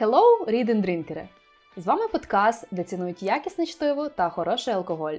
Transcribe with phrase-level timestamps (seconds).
[0.00, 1.28] Hello, reading drinkери!
[1.76, 5.16] З вами подкаст, де цінують якісне чтиво та хороший алкоголь.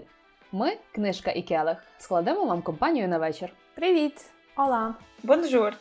[0.52, 3.54] Ми, книжка і келих, складемо вам компанію на вечір.
[3.76, 4.26] Привіт!
[4.58, 4.96] Ола!
[5.24, 5.74] Бонжур!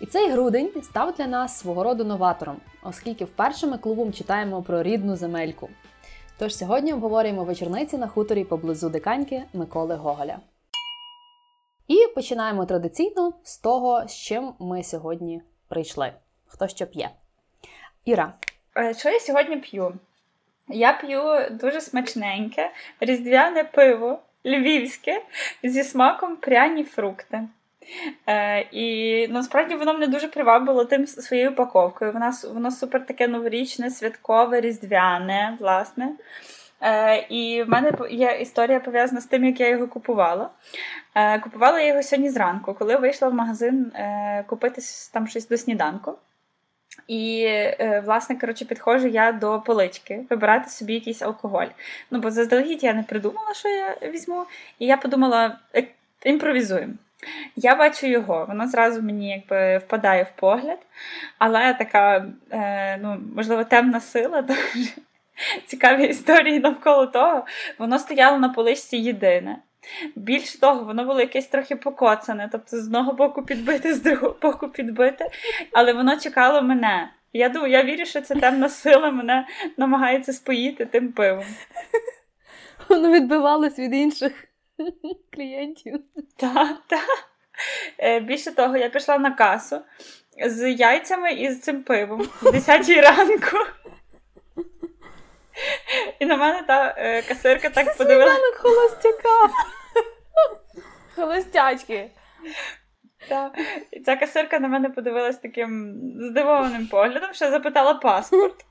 [0.00, 4.82] І цей грудень став для нас свого роду новатором, оскільки вперше ми клубом читаємо про
[4.82, 5.68] рідну земельку.
[6.38, 10.38] Тож сьогодні обговорюємо вечорниці на хуторі поблизу диканьки Миколи Гоголя.
[11.88, 16.12] І починаємо традиційно з того, з чим ми сьогодні прийшли.
[16.46, 17.10] Хто що п'є?
[18.04, 18.32] Іра.
[18.76, 19.94] Е, Що я сьогодні п'ю?
[20.68, 22.70] Я п'ю дуже смачненьке
[23.00, 25.22] різдвяне пиво львівське
[25.62, 27.42] зі смаком пряні фрукти.
[28.26, 32.12] Е, і насправді воно мене дуже привабило тим своєю упаковкою.
[32.12, 36.12] Вона, воно супер таке новорічне, святкове, різдвяне, власне.
[36.80, 40.50] Е, і в мене є історія пов'язана з тим, як я його купувала.
[41.14, 45.58] Е, купувала я його сьогодні зранку, коли вийшла в магазин е, купити там щось до
[45.58, 46.14] сніданку.
[47.08, 51.66] І, е, власне, коротше, підходжу я до полички вибирати собі якийсь алкоголь.
[52.10, 54.46] Ну, бо заздалегідь я не придумала, що я візьму.
[54.78, 55.84] І я подумала, «Е,
[56.24, 56.92] імпровізуємо.
[57.56, 60.78] Я бачу його, воно зразу мені якби впадає в погляд,
[61.38, 64.44] але така, е, ну, можливо, темна сила,
[65.66, 67.46] цікаві історії навколо того.
[67.78, 69.58] Воно стояло на поличці єдине.
[70.16, 74.68] Більше того, воно було якесь трохи покоцане, тобто з одного боку підбите, з другого боку
[74.68, 75.30] підбите,
[75.72, 77.12] але воно чекало мене.
[77.32, 81.44] Я думаю, я вірю, що ця темна сила мене намагається споїти тим пивом.
[82.88, 84.32] Воно відбивалось від інших
[85.32, 86.00] клієнтів.
[86.36, 87.28] Так, так.
[87.98, 89.80] Е, Більше того, я пішла на касу
[90.46, 93.56] з яйцями і з цим пивом в 10 ранку.
[96.18, 98.34] І на мене та е, касирка так подивилася.
[98.34, 99.50] Сніданок холостяка.
[101.16, 102.10] Холостячки!
[103.28, 103.52] Та.
[103.90, 108.64] І ця касирка на мене подивилась таким здивованим поглядом, що запитала паспорт.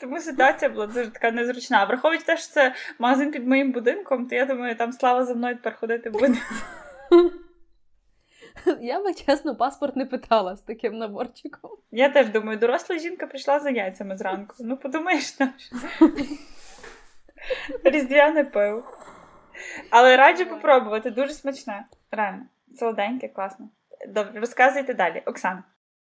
[0.00, 1.84] Тому ситуація була дуже така незручна.
[1.84, 5.56] Враховуючи те, що це магазин під моїм будинком, то я думаю, там слава за мною
[5.56, 6.34] тепер ходити буде.
[8.80, 11.70] Я би чесно паспорт не питала з таким наборчиком.
[11.90, 14.56] Я теж думаю, доросла жінка прийшла за яйцями зранку.
[14.60, 15.52] Ну, подумаєш там.
[17.84, 18.84] Різдвяне пиво.
[19.90, 21.86] Але раджу попробувати, дуже смачне.
[22.10, 22.42] Реально.
[22.74, 23.68] Солоденьке, класно.
[24.08, 25.22] Добре, розказуйте далі.
[25.26, 25.64] Оксана.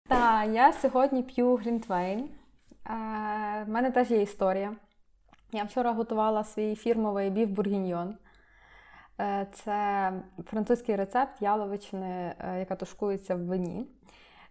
[0.08, 2.20] Та я сьогодні п'ю Глінтвейн.
[2.20, 2.30] Е,
[3.64, 4.76] в мене теж є історія.
[5.52, 8.18] Я вчора готувала свій фірмовий біф бургіньйон.
[9.20, 10.14] Е, це
[10.46, 13.88] французький рецепт яловичини, е, яка тушкується в вині.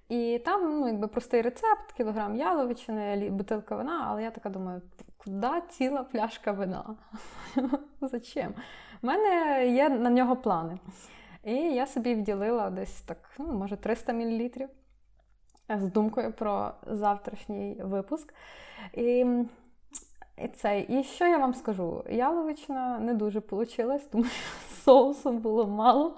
[0.08, 4.82] І там ну, якби простий рецепт, кілограм яловичини, бутилка вина, але я така думаю,
[5.16, 6.84] куди ціла пляшка вина?
[8.00, 8.54] Зачем?
[9.02, 10.78] У мене є на нього плани.
[11.44, 14.50] І я собі вділила десь так, ну, може, 300 мл
[15.68, 18.34] з думкою про завтрашній випуск.
[18.94, 19.26] І,
[20.44, 22.04] і, це, і що я вам скажу?
[22.10, 24.44] Яловичина не дуже вийшла, тому що
[24.84, 26.16] соусу було мало.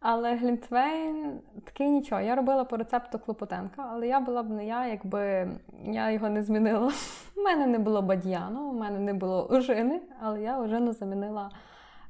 [0.00, 2.20] Але Глінтвейн такий нічого.
[2.20, 5.50] Я робила по рецепту Клопотенка, але я була б не я, якби
[5.84, 6.92] я його не змінила.
[7.36, 11.50] У мене не було бадьяну, у мене не було ожини, але я ожину замінила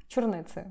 [0.07, 0.65] чорницею.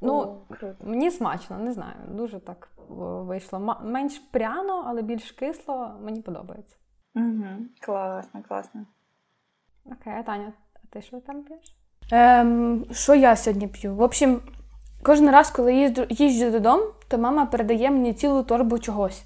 [0.00, 0.86] Ну, О, круто.
[0.86, 1.94] Мені смачно, не знаю.
[2.08, 3.78] Дуже так вийшло.
[3.84, 5.90] Менш пряно, але більш кисло.
[6.04, 6.76] Мені подобається.
[7.14, 7.46] Угу.
[7.80, 8.86] Класно, класно.
[9.86, 11.74] Окей, а Таня, а ти що там п'єш?
[12.12, 13.94] Ем, що я сьогодні п'ю?
[13.94, 14.40] В общем,
[15.02, 19.24] кожен раз, коли їжджу, їжджу додому, то мама передає мені цілу торбу чогось.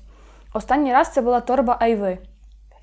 [0.55, 2.19] Останній раз це була торба айви.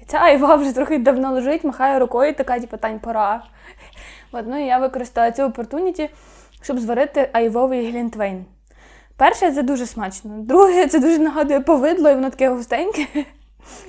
[0.01, 3.43] І ця айва вже трохи давно лежить, махає рукою, така, типу, тань, пора.
[4.31, 6.09] От, ну і я використала цю opportunity,
[6.61, 8.45] щоб зварити айвовий глінтвейн.
[9.17, 10.31] Перше, це дуже смачно.
[10.37, 13.07] Друге, це дуже нагадує повидло, і воно таке густеньке.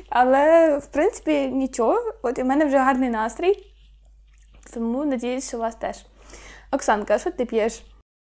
[0.09, 2.13] Але, в принципі, нічого.
[2.23, 3.55] От і в мене вже гарний настрій.
[4.75, 6.07] Тому надіюсь, що у вас теж.
[6.73, 7.83] Оксанка, що ти п'єш?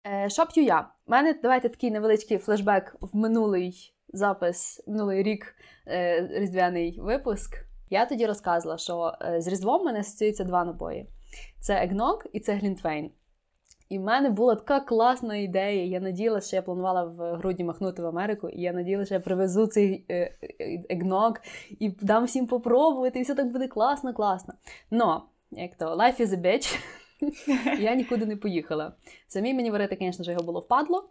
[0.07, 0.79] Е, що п'ю я?
[0.79, 5.55] У мене давайте такий невеличкий флешбек в минулий запис, минулий рік
[5.87, 7.55] е, різдвяний випуск.
[7.89, 11.09] Я тоді розказувала, що е, з Різдвом мене асоціюються два напої:
[11.59, 13.11] це Егног і це Глінтвейн.
[13.89, 15.85] І в мене була така класна ідея.
[15.85, 19.19] Я надіялася, що я планувала в грудні махнути в Америку, і я надіялася, що я
[19.19, 20.83] привезу цей е, е,
[21.79, 24.53] і дам всім попробувати, і все так буде класно, класно.
[24.91, 26.79] Но, як то, life is a bitch.
[27.79, 28.93] я нікуди не поїхала.
[29.27, 31.09] Самі мені варити, звісно ж, його було впадло.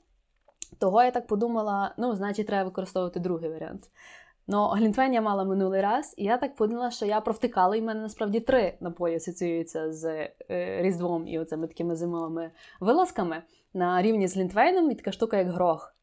[0.78, 3.90] Того я так подумала: ну, значить, треба використовувати другий варіант.
[4.48, 7.84] Ну, Глінтвейн я мала минулий раз, і я так подумала, що я провтикала, і в
[7.84, 12.50] мене насправді три напої асоціюються з е, Різдвом і оцими такими зимовими
[12.81, 13.43] вилазками
[13.75, 15.94] на рівні з Глінтвейном і така штука, як грох,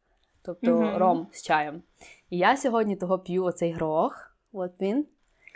[0.41, 0.97] тобто Мгм.
[0.97, 1.83] ром з чаєм.
[2.29, 4.35] І я сьогодні того п'ю оцей грох.
[4.53, 5.05] От він.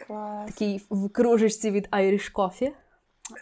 [0.07, 0.51] Клас.
[0.51, 2.71] Такий в кружечці від Irish Coffee.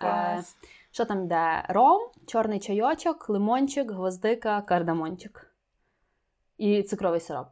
[0.04, 0.44] Е,
[0.92, 1.66] що там йде?
[1.70, 5.52] Ром, чорний чайочок, лимончик, гвоздика, кардамончик.
[6.58, 7.48] І цукровий сироп.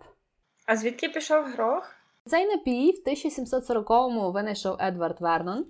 [0.65, 1.95] А звідки пішов грох?
[2.25, 5.65] Цей напій в 1740-му винайшов Едвард Вернон,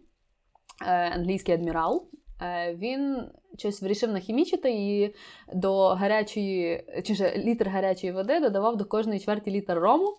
[0.81, 2.07] е, англійський адмірал.
[2.41, 5.15] Е, Він щось вирішив нахімічити і
[5.53, 10.17] до гарячої, чи ж літр гарячої води додавав до кожної чверті літр рому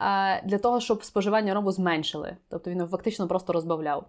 [0.00, 2.36] е, для того, щоб споживання рому зменшили.
[2.50, 4.08] Тобто він фактично просто розбавляв.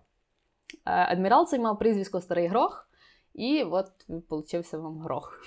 [0.84, 2.90] Адмірал цей мав прізвисько Старий Грох,
[3.34, 3.88] і от
[4.30, 5.40] получився вам грох.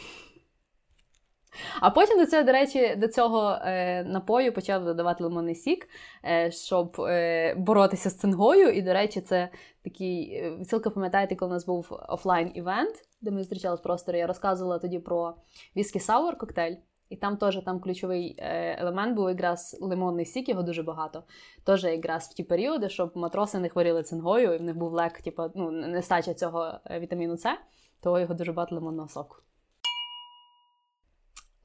[1.81, 5.89] А потім до цього, до речі, до цього е, напою почав додавати лимонний сік,
[6.25, 8.69] е, щоб е, боротися з цингою.
[8.69, 9.49] І, до речі, це
[9.85, 10.31] такий.
[10.33, 14.19] е, цілком пам'ятаєте, коли у нас був офлайн-івент, де ми зустрічали в.
[14.19, 15.35] Я розказувала тоді про
[15.77, 16.77] віскі сауер коктейль.
[17.09, 21.25] І там теж там ключовий е, елемент був якраз лимонний сік, його дуже багато.
[21.65, 25.21] Теж якраз в ті періоди, щоб матроси не хворіли цингою, і в них був лек,
[25.23, 27.59] типу, ну, нестача цього е, вітаміну С,
[28.01, 29.37] то його дуже багато лимонного соку.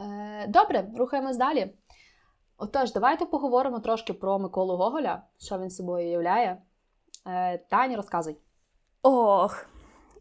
[0.02, 1.74] Е, Добре, рухаємось далі.
[2.58, 6.58] Отож, давайте поговоримо трошки про Миколу Гоголя, що він собою являє.
[7.28, 8.38] Е, Таня, розказуй.
[9.02, 9.66] Ох,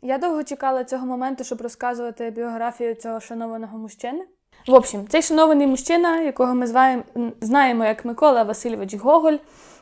[0.02, 4.26] я довго чекала цього моменту, щоб розказувати біографію цього шанованого мужчини.
[4.66, 7.02] В общем, цей шанований мужчина, якого ми зваємо,
[7.40, 9.36] знаємо як Микола Васильович Гоголь,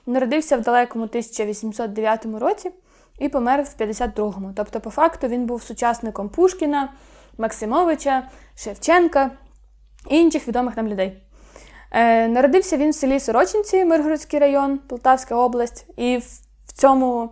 [0.07, 2.71] народився в далекому 1809 році
[3.19, 4.53] і помер в 52-му.
[4.57, 6.93] Тобто, по факту, він був сучасником Пушкіна,
[7.39, 9.31] Максимовича, Шевченка
[10.09, 11.23] інших відомих нам людей.
[11.91, 17.31] Е, народився він в селі Сорочинці, Миргородський район, Полтавська область, і в, цьому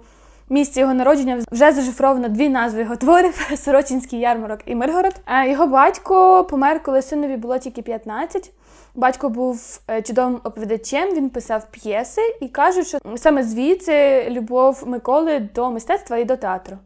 [0.48, 5.14] місці його народження вже зашифровано дві назви його творів: Сорочинський ярмарок і Миргород.
[5.26, 8.50] Е, Його батько помер, коли синові було тільки 15.
[8.94, 15.48] Батько був е, чудовим оповідачем, він писав п'єси і кажуть, що саме звідси любов Миколи
[15.54, 16.76] до мистецтва і до театру.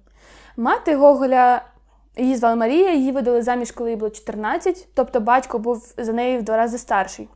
[0.56, 1.62] Мати Гоголя,
[2.16, 6.38] її звали Марія, її видали заміж, коли їй було 14, тобто батько був за нею
[6.38, 7.28] в два рази старший.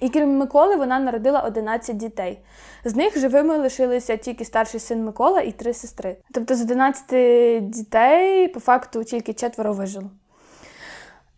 [0.00, 2.38] І крім Миколи, вона народила 11 дітей.
[2.84, 6.16] З них живими лишилися тільки старший син Микола і три сестри.
[6.34, 10.10] Тобто з 11 дітей, по факту, тільки четверо вижило.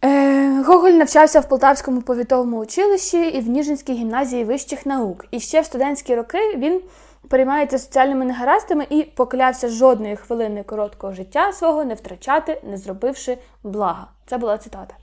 [0.05, 5.27] Е, Гоголь навчався в Полтавському повітовому училищі і в Ніжинській гімназії вищих наук.
[5.31, 6.81] І ще в студентські роки він
[7.29, 14.11] переймається соціальними негараздами і поклявся жодної хвилини короткого життя свого не втрачати, не зробивши блага.
[14.27, 14.95] Це була цитата.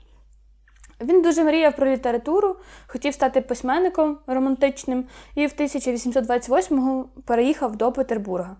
[1.00, 5.04] Він дуже мріяв про літературу, хотів стати письменником романтичним
[5.34, 8.56] і в 1828-му переїхав до Петербурга.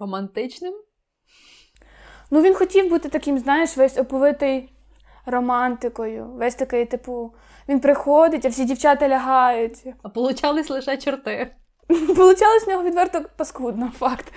[0.00, 0.74] Романтичним?
[2.30, 4.72] Ну, він хотів бути таким, знаєш, весь оповитий
[5.26, 7.34] романтикою, весь такий, типу,
[7.68, 9.84] він приходить, а всі дівчата лягають.
[10.02, 11.56] А получались лише чорти.
[12.16, 14.32] Получалось в нього відверто паскудно, факт.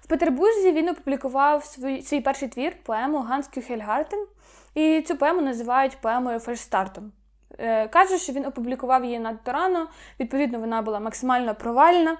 [0.00, 4.26] В Петербурзі він опублікував свій, свій перший твір, поему Ганс Кюхельгартен,
[4.74, 7.12] і цю поему називають поемою фальшстартом.
[7.58, 9.88] Е, Каже, що він опублікував її надто рано,
[10.20, 12.16] відповідно, вона була максимально провальна.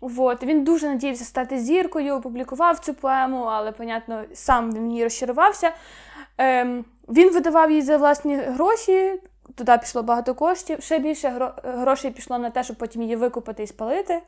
[0.00, 0.42] От.
[0.42, 5.72] Він дуже надіявся стати зіркою, опублікував цю поему, але, понятно, сам він в ній розчарувався.
[6.38, 9.20] Ем, він видавав її за власні гроші,
[9.56, 13.66] туди пішло багато коштів, ще більше грошей пішло на те, щоб потім її викупити і
[13.66, 14.22] спалити.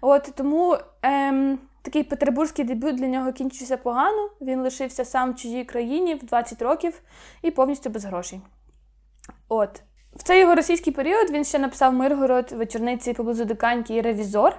[0.00, 4.30] От тому ем, такий петербурзький дебют для нього кінчився погано.
[4.40, 7.02] Він лишився сам в чужій країні в 20 років
[7.42, 8.40] і повністю без грошей.
[9.48, 9.82] От.
[10.16, 14.56] В цей його російський період він ще написав Миргород, вечорниці поблизу Диканьки і Ревізор.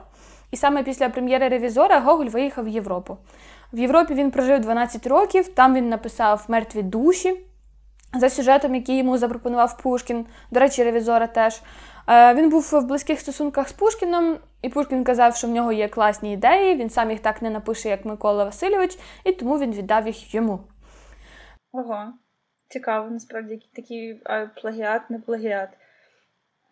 [0.52, 3.18] І саме після прем'єри Ревізора Гоголь виїхав в Європу.
[3.74, 7.47] В Європі він прожив 12 років, там він написав Мертві душі
[8.14, 10.26] за сюжетом, який йому запропонував Пушкін.
[10.52, 11.62] До речі, ревізора теж.
[12.08, 15.88] Е, Він був в близьких стосунках з Пушкіном, і Пушкін казав, що в нього є
[15.88, 20.08] класні ідеї, він сам їх так не напише, як Микола Васильович, і тому він віддав
[20.08, 20.60] їх йому.
[21.72, 22.14] Ого.
[22.70, 24.22] Цікаво, насправді, який такий
[24.62, 25.70] плагіат, не плагіат.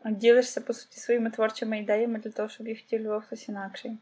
[0.05, 3.97] Ділишся, по суті, своїми творчими ідеями для того, щоб їх втілював хтось інакший.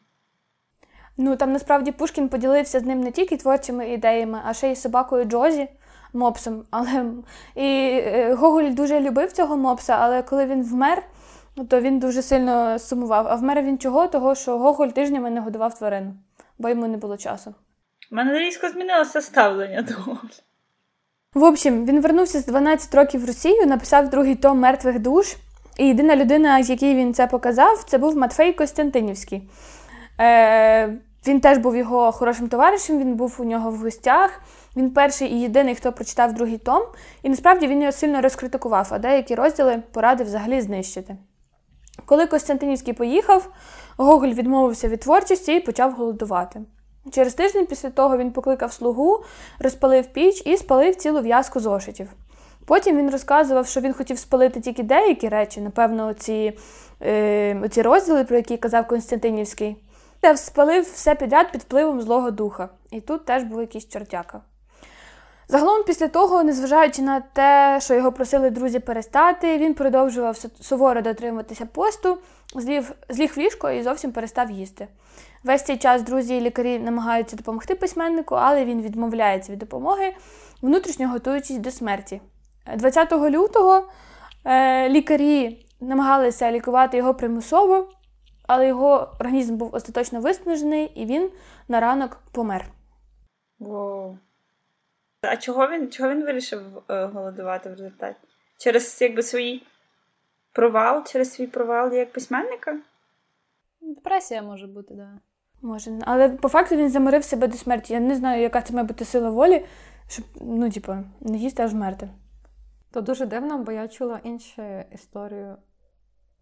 [1.17, 5.25] Ну там насправді Пушкін поділився з ним не тільки творчими ідеями, а ще й собакою
[5.25, 5.69] Джозі,
[6.13, 6.63] мопсом.
[6.72, 7.05] Але
[7.55, 7.67] і
[8.05, 11.03] е, Гоголь дуже любив цього мопса, але коли він вмер,
[11.70, 13.27] то він дуже сильно сумував.
[13.27, 14.08] А вмер він чого?
[14.08, 16.13] Того, що Гоголь тижнями не годував тварину,
[16.58, 17.53] бо йому не було часу.
[18.12, 20.41] У мене різко змінилося ставлення до Гоголя.
[21.34, 25.36] В общем, він вернувся з 12 років в Росію, написав другий том мертвих душ.
[25.77, 29.50] І єдина людина, якій він це показав, це був Матфей Костянтинівський.
[30.20, 34.41] Е, він теж був його хорошим товаришем, він був у нього в гостях.
[34.75, 36.83] Він перший і єдиний, хто прочитав другий том.
[37.23, 41.15] І насправді він його сильно розкритикував, а деякі розділи порадив взагалі знищити.
[42.05, 43.49] Коли Костянтинівський поїхав,
[43.97, 46.61] Гоголь відмовився від творчості і почав голодувати.
[47.11, 49.23] Через тиждень після того він покликав слугу,
[49.59, 52.09] розпалив піч і спалив цілу в'язку зошитів.
[52.65, 56.57] Потім він розказував, що він хотів спалити тільки деякі речі, напевно, оці,
[57.01, 59.75] е, оці розділи, про які казав Константинівський,
[60.19, 62.69] та спалив все підряд під впливом Злого Духа.
[62.91, 64.41] І тут теж був якийсь чортяка.
[65.47, 71.65] Загалом, після того, незважаючи на те, що його просили друзі перестати, він продовжував суворо дотримуватися
[71.65, 72.17] посту,
[72.55, 74.88] злів, зліг в ліжко і зовсім перестав їсти.
[75.43, 80.13] Весь цей час друзі і лікарі намагаються допомогти письменнику, але він відмовляється від допомоги,
[80.62, 82.21] внутрішньо готуючись до смерті.
[82.77, 83.88] 20 лютого
[84.45, 87.89] е, лікарі намагалися лікувати його примусово,
[88.47, 91.29] але його організм був остаточно виснажений і він
[91.67, 92.65] на ранок помер.
[93.59, 94.17] Wow.
[95.23, 98.19] А чого він чого він вирішив е, голодувати в результаті?
[98.57, 99.63] Через якби свій
[100.51, 102.79] провал, через свій провал як письменника?
[103.81, 104.97] Депресія може бути, так.
[104.97, 105.19] Да.
[105.61, 107.93] Може, але по факту він заморив себе до смерті.
[107.93, 109.65] Я не знаю, яка це має бути сила волі,
[110.07, 112.09] щоб ну, типу, не їсти аж вмерти.
[112.91, 115.57] То дуже дивно, бо я чула іншу історію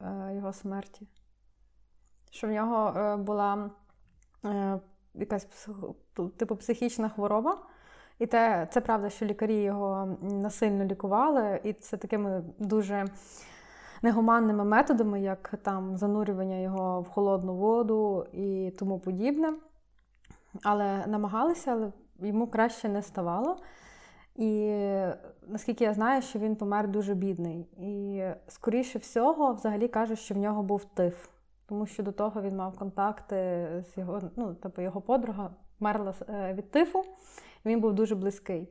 [0.01, 1.07] е, його смерті.
[2.31, 3.69] Що в нього е, була
[4.45, 4.79] е,
[5.13, 5.47] якась
[6.37, 7.57] типу психічна хвороба.
[8.21, 13.05] І те, це правда, що лікарі його насильно лікували, і це такими дуже
[14.01, 19.53] негуманними методами, як там занурювання його в холодну воду і тому подібне.
[20.63, 23.57] Але намагалися, але йому краще не ставало.
[24.35, 24.75] І
[25.47, 27.67] наскільки я знаю, що він помер дуже бідний.
[27.77, 31.27] І, скоріше всього, взагалі кажуть, що в нього був тиф,
[31.65, 35.49] тому що до того він мав контакти з його, ну, тобто його подруга
[35.79, 37.03] мерла е, від тифу,
[37.65, 38.67] він був дуже близький.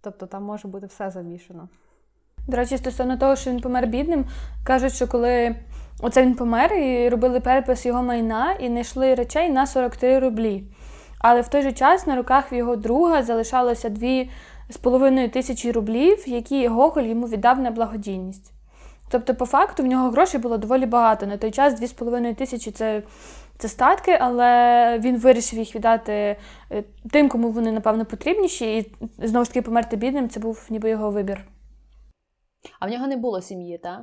[0.00, 1.68] Тобто там може бути все замішано.
[2.46, 4.24] До речі, стосовно того, що він помер бідним,
[4.64, 5.56] кажуть, що коли
[6.00, 10.64] оце він помер і робили перепис його майна і знайшли речей на 43 рублі.
[11.18, 14.30] Але в той же час на руках його друга залишалося дві
[14.70, 18.52] з половиною тисячі рублів, які Гоголь йому віддав на благодійність.
[19.10, 21.26] Тобто, по факту, в нього грошей було доволі багато.
[21.26, 23.02] На той час 2,5 тисячі це
[23.58, 29.44] це статки, але він вирішив їх віддати е, тим, кому вони, напевно, потрібніші, і знову
[29.44, 31.44] ж таки померти бідним це був ніби його вибір.
[32.80, 34.00] А в нього не було сім'ї, так?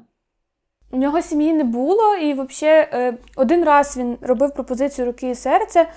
[0.92, 5.36] У нього сім'ї не було, і взагалі е, один раз він робив пропозицію руки і
[5.36, 5.88] серця.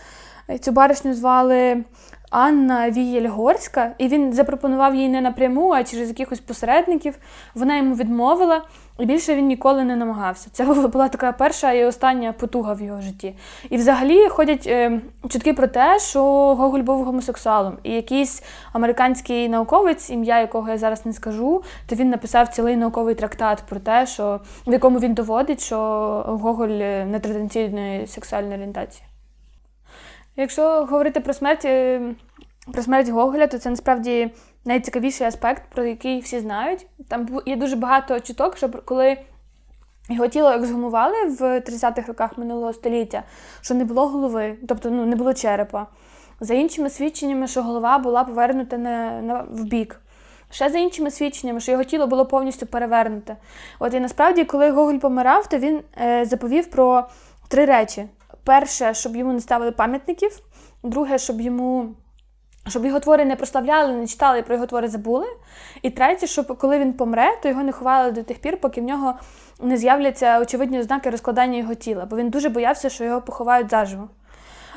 [0.60, 1.84] Цю баришню звали
[2.30, 7.18] Анна Вієльгорська, і він запропонував їй не напряму, а через якихось посередників.
[7.54, 8.62] Вона йому відмовила,
[8.98, 10.48] і більше він ніколи не намагався.
[10.52, 13.34] Це була така перша і остання потуга в його житті.
[13.70, 16.22] І взагалі ходять е, чутки про те, що
[16.54, 17.78] Гоголь був гомосексуалом.
[17.82, 18.42] І якийсь
[18.72, 23.80] американський науковець, ім'я якого я зараз не скажу, то він написав цілий науковий трактат про
[23.80, 25.78] те, що в якому він доводить, що
[26.26, 26.68] Гоголь
[27.06, 29.04] нетрадиційної сексуальної орієнтації.
[30.40, 32.00] Якщо говорити про смерть е,
[32.72, 34.30] про смерть Гоголя, то це насправді
[34.64, 36.86] найцікавіший аспект, про який всі знають.
[37.08, 39.16] Там є дуже багато чуток, що коли
[40.08, 43.22] його тіло ексгумували в 30-х роках минулого століття,
[43.60, 45.86] що не було голови, тобто ну, не було черепа.
[46.40, 50.00] За іншими свідченнями, що голова була повернута на, на в бік.
[50.50, 53.36] Ще за іншими свідченнями, що його тіло було повністю перевернуте.
[53.78, 57.06] От і насправді, коли Гоголь помирав, то він е, заповів про
[57.48, 58.08] три речі.
[58.48, 60.30] Перше, щоб йому не ставили пам'ятників.
[60.82, 61.88] Друге, щоб йому.
[62.68, 65.26] Щоб його твори не прославляли, не читали і про його твори забули.
[65.82, 68.84] І третє, щоб коли він помре, то його не ховали до тих пір, поки в
[68.84, 69.14] нього
[69.60, 74.08] не з'являться очевидні ознаки розкладання його тіла, бо він дуже боявся, що його поховають заживо.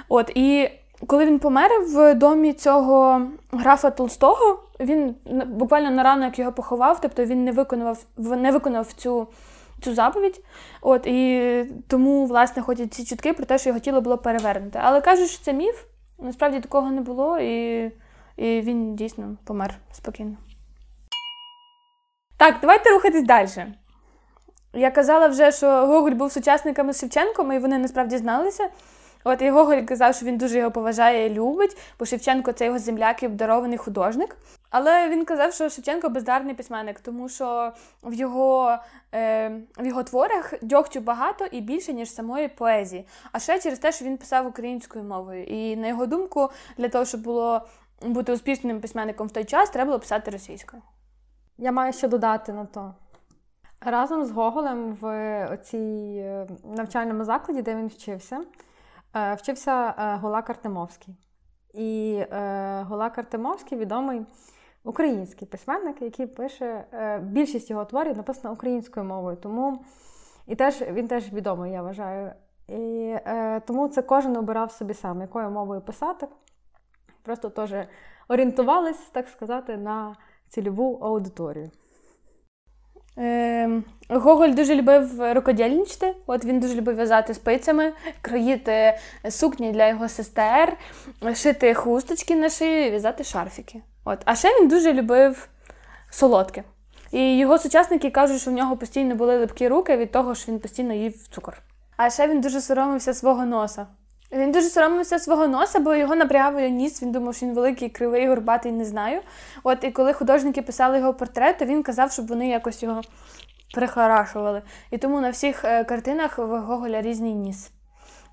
[0.10, 0.70] От, І
[1.08, 5.16] коли він помер в домі цього графа Толстого, він
[5.48, 9.28] буквально на ранок його поховав, тобто він не виконував не виконав цю
[9.82, 10.44] цю заповідь.
[10.82, 14.80] От, І тому, власне, ходять ці чутки про те, що його тіло було перевернуте.
[14.84, 15.84] Але кажуть, що це міф.
[16.20, 17.86] Насправді такого не було, і,
[18.38, 20.38] і він дійсно помер спокійно.
[22.38, 23.48] Так, давайте рухатись далі.
[24.74, 28.70] Я казала вже, що Гоголь був сучасниками з Шевченком, і вони насправді зналися.
[29.24, 32.80] От і Гоголь казав, що він дуже його поважає і любить, бо Шевченко це його
[32.80, 34.38] земляк і обдарований художник.
[34.72, 37.72] Але він казав, що Шевченко бездарний письменник, тому що
[38.04, 38.78] в його
[39.14, 43.08] е, в його творах дьогтю багато і більше, ніж самої поезії.
[43.32, 45.44] А ще через те, що він писав українською мовою.
[45.44, 47.62] І на його думку, для того, щоб було
[48.02, 50.82] бути успішним письменником в той час, треба було писати російською.
[51.58, 52.94] Я маю що додати на то.
[53.82, 58.44] Разом з Гоголем в цій е, навчальному закладі, де він вчився.
[59.16, 61.16] Е, вчився е, Гулак Артемовський.
[61.74, 62.24] І
[62.82, 64.22] Гулак Артемовський відомий
[64.84, 66.86] український письменник, який пише
[67.22, 69.38] більшість його творів написано українською мовою.
[69.38, 69.84] Тому
[70.48, 72.32] І теж він теж відомий, я вважаю.
[72.68, 76.28] І е, тому це кожен обирав собі сам, якою мовою писати.
[77.24, 77.74] Просто теж
[78.28, 80.16] орієнтувались, так сказати, на
[80.50, 81.72] цільову аудиторію.
[83.18, 86.16] Е, Гоголь дуже любив рукодільничати.
[86.26, 88.98] От він дуже любив в'язати спицями, кроїти
[89.30, 90.78] сукні для його сестер,
[91.36, 93.82] шити хусточки на шию, в'язати шарфіки.
[94.06, 94.20] От.
[94.26, 95.50] А ще він дуже любив
[96.10, 96.64] солодке.
[97.12, 100.60] І його сучасники кажуть, що в нього постійно були липкі руки від того, що він
[100.60, 101.58] постійно їв цукор.
[101.98, 103.88] А ще він дуже соромився свого носа.
[104.32, 107.04] Він дуже соромився свого носа, бо його напрягав ніс.
[107.04, 109.22] Він думав, що він великий, кривий, горбатий, не знаю.
[109.64, 113.02] От і коли художники писали його портрет, то він казав, щоб вони якось його
[113.74, 114.62] прихорашували.
[114.92, 117.72] І тому на всіх е, картинах в Гоголя різний ніс.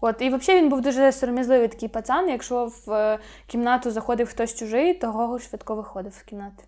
[0.00, 2.28] От, і взагалі він був дуже сором'язливий такий пацан.
[2.28, 6.64] Якщо в е, кімнату заходив хтось чужий, то Гоголь швидко виходив з кімнати.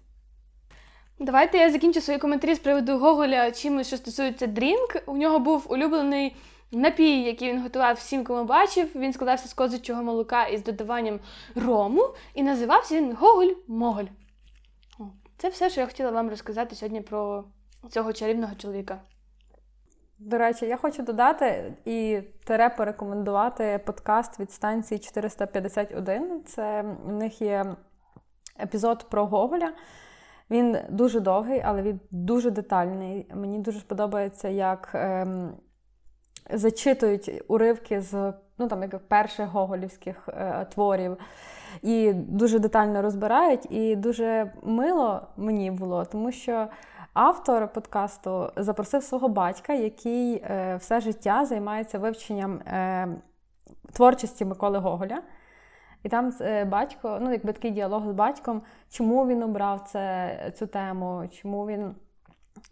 [1.18, 4.96] Давайте я закінчу свої коментарі з приводу Гоголя чимось, що стосується drink.
[5.06, 6.36] У нього був улюблений
[6.72, 8.90] напій, який він готував всім, кому бачив.
[8.94, 11.20] Він складався з козичого молока із додаванням
[11.54, 14.08] рому, і називався він Гоголь-Моголь.
[15.36, 17.44] Це все, що я хотіла вам розказати сьогодні про
[17.90, 19.00] цього чарівного чоловіка.
[20.22, 26.42] До речі, я хочу додати і тере порекомендувати подкаст від станції 451.
[26.46, 27.66] Це у них є
[28.62, 29.72] епізод про Гоголя.
[30.50, 33.26] Він дуже довгий, але він дуже детальний.
[33.34, 35.52] Мені дуже подобається, як ем,
[36.50, 41.16] зачитують уривки з ну, там, як перших гоголівських е, творів.
[41.82, 43.72] І дуже детально розбирають.
[43.72, 46.68] І дуже мило мені було, тому що
[47.14, 53.08] автор подкасту запросив свого батька, який е, все життя займається вивченням е,
[53.92, 55.22] творчості Миколи Гоголя.
[56.02, 60.66] І там е, батько, ну, якби такий діалог з батьком, чому він обрав це, цю
[60.66, 61.94] тему, чому він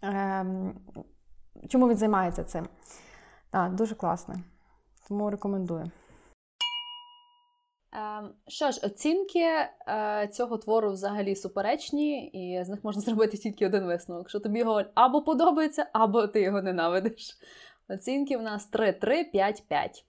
[0.03, 0.45] е,
[1.69, 2.67] чому він займається цим.
[3.49, 4.35] Так, дуже класно.
[5.07, 5.91] Тому рекомендую.
[7.91, 9.39] Ем, Що ж, оцінки
[9.87, 14.59] е, цього твору взагалі суперечні, і з них можна зробити тільки один висновок: що тобі
[14.59, 17.37] його або подобається, або ти його ненавидиш.
[17.89, 20.05] Оцінки в нас 3, 3, 5, 5.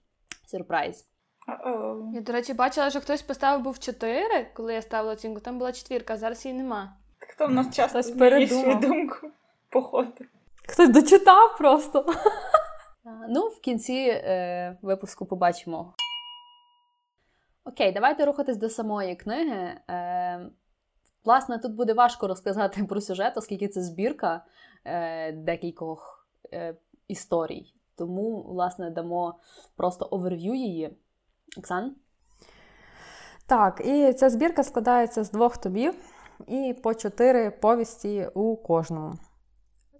[0.47, 1.07] Сюрприз.
[1.47, 2.11] О-о.
[2.13, 5.39] Я, до речі, бачила, що хтось поставив був 4, коли я ставила оцінку.
[5.41, 6.93] Там була четвірка, а зараз її нема.
[7.19, 8.79] Хто в нас часто Хтось змінює передумав.
[8.79, 9.15] думку?
[9.69, 10.11] Походу.
[10.67, 12.05] Хтось дочитав просто.
[13.05, 15.93] Е, Ну, в кінці е, випуску побачимо.
[17.65, 19.79] Окей, давайте рухатись до самої книги.
[19.89, 20.49] Е,
[21.25, 24.45] власне, тут буде важко розказати про сюжет, оскільки це збірка
[24.85, 26.75] е, декількох е,
[27.07, 27.73] історій.
[27.95, 29.39] Тому, власне, дамо
[29.75, 30.97] просто оверв'ю її.
[31.57, 31.95] Оксан?
[33.45, 35.93] Так, і ця збірка складається з двох тобів
[36.47, 39.13] і по чотири повісті у кожному.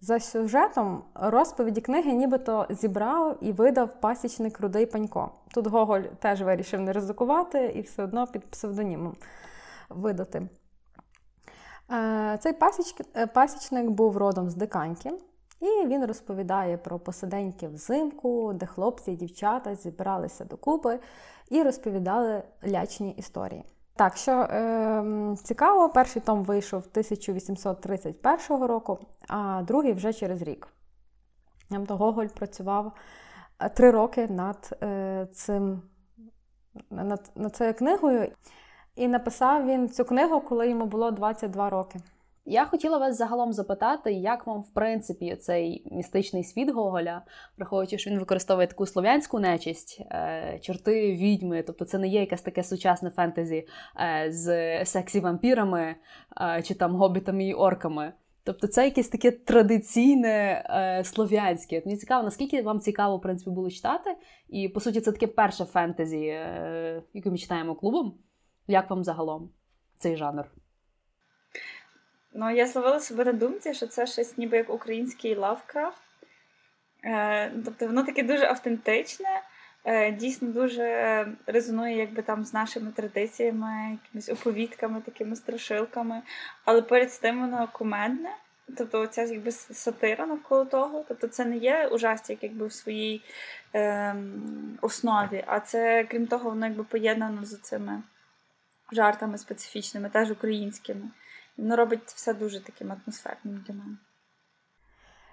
[0.04, 5.32] За сюжетом розповіді книги нібито зібрав і видав пасічник Рудий Панько.
[5.54, 9.16] Тут Гоголь теж вирішив не ризикувати і все одно під псевдонімом
[9.90, 10.48] видати.
[11.92, 12.54] Е, Цей
[13.16, 15.12] е, пасічник був родом з Диканьки,
[15.60, 21.00] і він розповідає про посиденьки взимку, де хлопці і дівчата зібралися докупи
[21.50, 23.64] і розповідали лячні історії.
[24.02, 30.68] Так, що е, цікаво, перший том вийшов 1831 року, а другий вже через рік.
[31.70, 32.92] Тобто Гоголь працював
[33.60, 35.82] е, три роки над е, цим
[36.90, 38.32] над, над цією книгою,
[38.96, 42.00] і написав він цю книгу, коли йому було 22 роки.
[42.46, 47.22] Я хотіла вас загалом запитати, як вам, в принципі, цей містичний світ Гоголя,
[47.58, 52.42] враховуючи, що він використовує таку слов'янську нечисть, е, чорти відьми, тобто це не є якесь
[52.42, 53.68] таке сучасне фентезі
[54.00, 54.50] е, з
[54.86, 55.96] сексі-вампірами
[56.42, 58.14] е, чи там гобітами і орками.
[58.44, 61.78] Тобто це якесь таке традиційне е, слов'янське.
[61.78, 64.16] От Мені цікаво, наскільки вам цікаво, в принципі, було читати.
[64.50, 68.14] І, по суті, це таке перше фентезі, е, яке ми читаємо клубом.
[68.68, 69.50] Як вам загалом
[69.98, 70.61] цей жанр?
[72.34, 76.02] Ну, я зловила себе на думці, що це щось ніби як український лавкрафт.
[77.04, 79.42] Е, тобто воно таке дуже автентичне,
[79.84, 86.22] е, дійсно дуже резонує якби там з нашими традиціями, якимись оповідками, такими страшилками.
[86.66, 88.30] Але поряд з тим воно кумедне.
[88.78, 91.06] Тобто ця якби сатира навколо того.
[91.08, 93.22] Тобто це не є ужастик якби в своїй
[93.76, 94.16] е,
[94.82, 98.04] основі, а це, крім того, воно якби поєднано з цими
[98.92, 101.10] жартами специфічними, теж українськими.
[101.58, 103.98] Воно робить все дуже таким атмосферним для мене.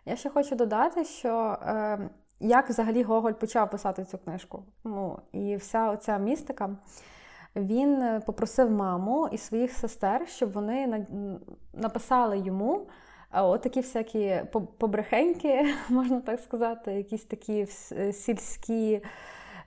[0.04, 4.64] Я ще хочу додати, що е, як взагалі Гоголь почав писати цю книжку.
[4.84, 6.76] Ну, і вся оця містика.
[7.56, 11.06] Він е, попросив маму і своїх сестер, щоб вони
[11.72, 12.88] написали йому
[13.30, 14.42] А от такі всякі
[14.78, 17.66] побрехеньки, можна так сказати, якісь такі
[18.12, 19.02] сільські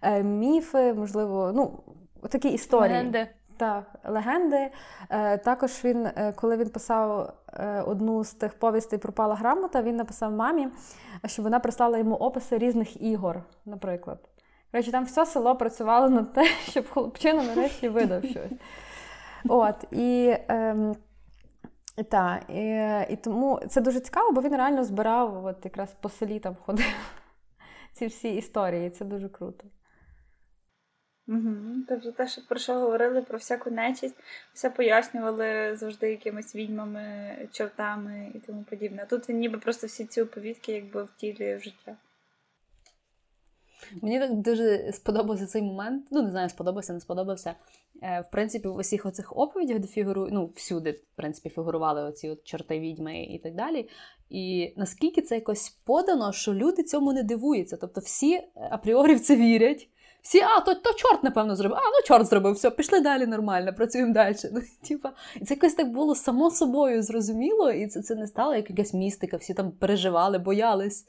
[0.01, 1.83] е, міфи, можливо, ну,
[2.29, 2.97] такі історії.
[2.97, 3.27] Легенди.
[3.61, 4.71] Так, легенди.
[5.09, 9.95] Е, також він, е, коли він писав е, одну з тих повістей пропала грамота, він
[9.95, 10.67] написав мамі,
[11.25, 14.19] щоб вона прислала йому описи різних ігор, наприклад.
[14.73, 18.51] Речі, там все село працювало над те, щоб хлопчина нарешті видав щось.
[19.49, 20.95] От, і, ем,
[22.09, 26.39] та, і, і тому це дуже цікаво, бо він реально збирав, от якраз по селі
[26.39, 26.95] там ходив
[27.91, 28.89] ці всі історії.
[28.89, 29.63] Це дуже круто.
[31.31, 31.85] Угу.
[31.87, 34.15] Тобто те, що про що говорили, про всяку нечість,
[34.53, 39.01] все пояснювали завжди якимись відьмами, чортами і тому подібне.
[39.03, 41.95] А тут ніби просто всі ці оповідки якби втілює в життя.
[44.01, 46.07] Мені так дуже сподобався цей момент.
[46.11, 47.55] Ну, не знаю, сподобався, не сподобався.
[48.03, 52.29] Е, в принципі, в усіх оцих оповідях, де фігурують, ну, всюди, в принципі, фігурували оці
[52.29, 53.89] от чорти відьми і так далі.
[54.29, 57.77] І наскільки це якось подано, що люди цьому не дивуються.
[57.77, 59.89] Тобто всі е, апріорі в це вірять.
[60.21, 61.77] Всі, а, то то чорт, напевно, зробив.
[61.77, 64.35] А, ну чорт зробив, все, пішли далі нормально, працюємо далі.
[64.53, 68.55] Ну, типа, І це якось так було само собою зрозуміло, і це це не стало
[68.55, 71.05] як якась містика, всі там переживали, боялись.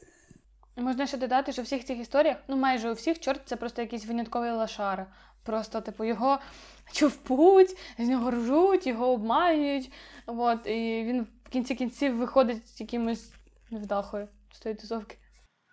[0.76, 3.82] Можна ще додати, що в всіх цих історіях, ну майже у всіх, чорт це просто
[3.82, 5.06] якийсь винятковий лошара.
[5.44, 6.38] Просто, типу, його
[6.92, 9.92] човпуть, з нього ржуть, його обманюють.
[10.26, 13.32] От, і він в кінці кінців виходить з якимось
[13.70, 15.16] невдахою з тої тусовки.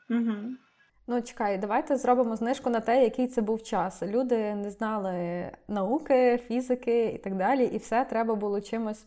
[0.10, 0.34] Угу.
[1.12, 4.04] Ну, чекай, давайте зробимо знижку на те, який це був час.
[4.04, 9.06] Люди не знали науки, фізики і так далі, і все треба було чимось,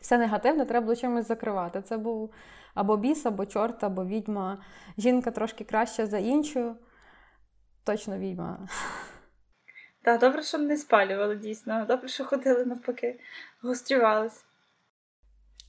[0.00, 1.82] все негативне треба було чимось закривати.
[1.82, 2.34] Це був
[2.74, 4.64] або біс, або чорт, або відьма.
[4.98, 6.76] Жінка трошки краща за іншу.
[7.84, 8.68] Точно відьма.
[10.02, 11.84] Так, добре, що не спалювали дійсно.
[11.88, 13.20] Добре, що ходили навпаки,
[13.62, 14.44] гострювались.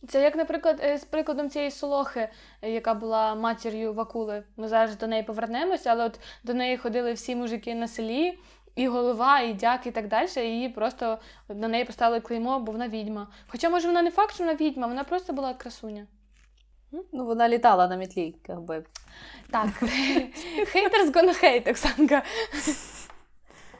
[0.08, 2.30] Це як, наприклад, е, з прикладом цієї солохи,
[2.62, 4.44] е, яка була матір'ю Вакули.
[4.58, 8.38] Ми зараз до неї повернемося, але от до неї ходили всі мужики на селі,
[8.76, 10.28] і голова, і дяк, і так далі.
[10.36, 11.18] І її просто
[11.50, 13.28] на неї поставили клеймо, бо вона відьма.
[13.48, 16.08] Хоча, може, вона не факт, що вона відьма, вона просто була красуня.
[16.92, 18.84] Ну, вона літала на мітлі, якби.
[19.52, 19.68] Так.
[20.67, 22.24] Haters hate, Оксанка.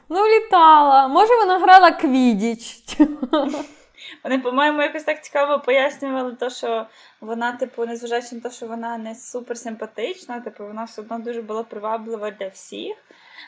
[0.08, 1.08] Ну, літала.
[1.08, 2.86] Може, вона грала квідіч.
[4.24, 6.86] Вони, по-моєму, якось так цікаво пояснювали, то, що
[7.20, 11.42] вона, типу, незважаючи на те, що вона не супер симпатична, типу, вона все одно дуже
[11.42, 12.96] була приваблива для всіх.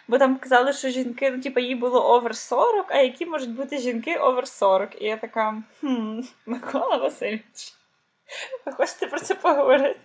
[0.08, 3.78] Бо там казали, що жінки, ну, типу, їй було over 40, а які можуть бути
[3.78, 5.02] жінки over 40.
[5.02, 7.74] І я така, хм, Микола Васильович,
[8.66, 10.00] ви хочете про це поговорити?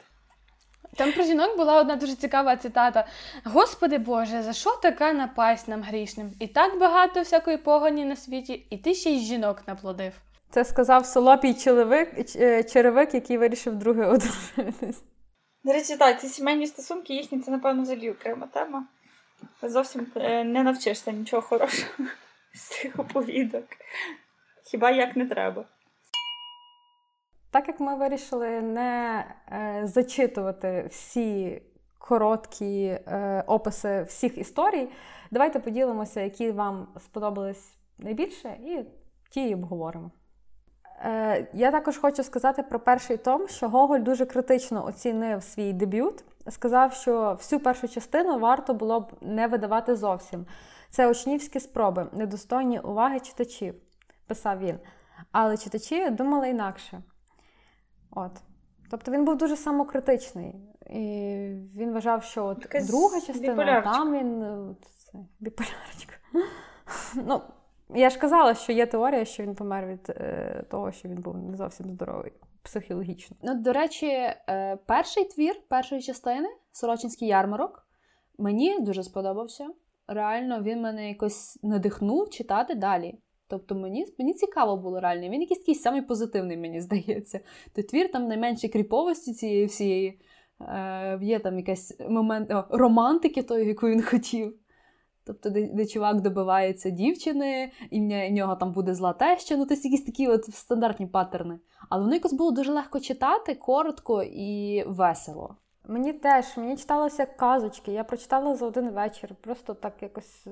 [0.95, 3.07] Там про жінок була одна дуже цікава цитата:
[3.43, 6.31] Господи Боже, за що така напасть нам грішним?
[6.39, 10.13] І так багато всякої погані на світі, і ти ще й жінок наплодив.
[10.49, 15.03] Це сказав солопій черевик, е, черевик, який вирішив друге одружитись.
[15.63, 18.87] До речі, так, ці сімейні стосунки їхні, це, напевно, взагалі окрема тема.
[19.63, 22.09] Зовсім е, не навчишся нічого хорошого
[22.53, 23.65] з цих оповідок.
[24.65, 25.65] Хіба як не треба.
[27.51, 31.61] Так як ми вирішили не е, зачитувати всі
[31.97, 34.89] короткі е, описи всіх історій,
[35.31, 38.85] давайте поділимося, які вам сподобались найбільше, і
[39.29, 40.11] ті обговоримо.
[41.05, 46.23] Е, Я також хочу сказати про перший том, що Гоголь дуже критично оцінив свій дебют.
[46.49, 50.45] Сказав, що всю першу частину варто було б не видавати зовсім.
[50.89, 53.75] Це учнівські спроби, недостойні уваги читачів,
[54.27, 54.79] писав він.
[55.31, 57.01] Але читачі думали інакше.
[58.11, 58.31] От.
[58.91, 60.55] Тобто він був дуже самокритичний.
[60.89, 61.01] І
[61.75, 66.13] він вважав, що от друга частина, там він це, біполярочка.
[67.15, 67.41] Ну,
[67.95, 71.37] я ж казала, що є теорія, що він помер від е, того, що він був
[71.37, 72.31] не зовсім здоровий
[72.63, 73.37] психологічно.
[73.43, 77.87] Ну, до речі, е, перший твір першої частини Сорочинський ярмарок
[78.37, 79.67] мені дуже сподобався.
[80.07, 83.19] Реально, він мене якось надихнув читати далі.
[83.47, 85.29] Тобто мені мені цікаво було реально.
[85.29, 87.39] Він якийсь такий самий позитивний, мені здається.
[87.75, 90.21] То твір там найменше кріповості цієї всієї.
[90.61, 94.59] Е, Є там якийсь момент о, романтики, тої, яку він хотів.
[95.29, 99.87] Тобто, де, де чувак добивається дівчини, і в нього там буде зла теща, ну тобто
[99.87, 101.59] якісь такі от стандартні паттерни.
[101.89, 105.55] Але воно якось було дуже легко читати, коротко і весело.
[105.87, 110.47] Мені теж, мені читалося казочки, я прочитала за один вечір, просто так якось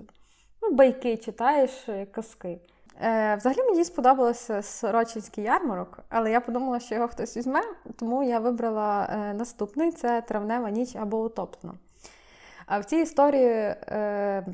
[0.61, 1.71] ну, байки читаєш,
[2.11, 2.59] казки.
[3.01, 7.61] Е, Взагалі мені сподобався Сорочинський ярмарок, але я подумала, що його хтось візьме,
[7.99, 11.77] тому я вибрала е, наступний це Травнева ніч або утоплено.
[12.67, 14.45] А в цій історії е,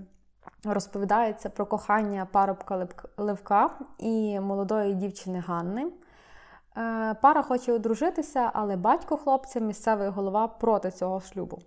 [0.65, 5.91] розповідається про кохання парубка Левка і молодої дівчини Ганни.
[6.77, 11.59] Е, пара хоче одружитися, але батько хлопця, місцевий голова проти цього шлюбу.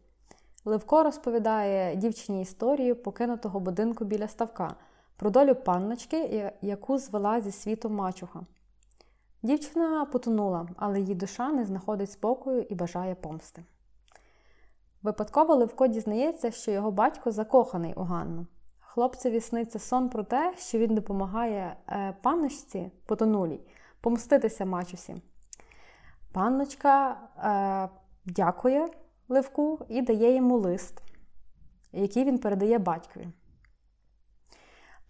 [0.65, 4.75] Левко розповідає дівчині історію покинутого будинку біля ставка
[5.17, 8.41] про долю панночки, яку звела зі світу мачуха.
[9.43, 13.65] Дівчина потонула, але її душа не знаходить спокою і бажає помсти.
[15.03, 18.47] Випадково Левко дізнається, що його батько закоханий у Ганну.
[18.97, 23.61] Хлопцеві сниться сон про те, що він допомагає е, панночці потонулій
[24.01, 25.17] помститися мачусі.
[26.33, 27.89] Панночка е,
[28.25, 28.89] дякує
[29.29, 31.03] Левку і дає йому лист,
[31.93, 33.29] який він передає батькові.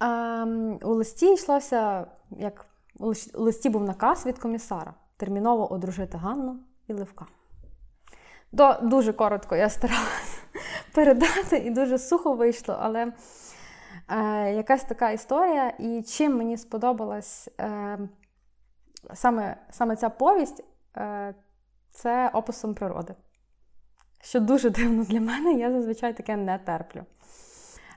[0.03, 0.45] Е,
[0.83, 2.65] у листі йшлося, як
[2.99, 7.25] у листі був наказ від комісара терміново одружити Ганну і Левка.
[8.51, 10.37] До, Дуже коротко я старалася
[10.93, 13.13] передати, і дуже сухо вийшло, але
[14.09, 15.73] е, якась така історія.
[15.79, 17.99] І чим мені сподобалась е,
[19.13, 20.63] саме саме ця повість,
[20.97, 21.35] е,
[21.91, 23.15] це описом природи.
[24.21, 27.03] Що дуже дивно для мене, я зазвичай таке не терплю.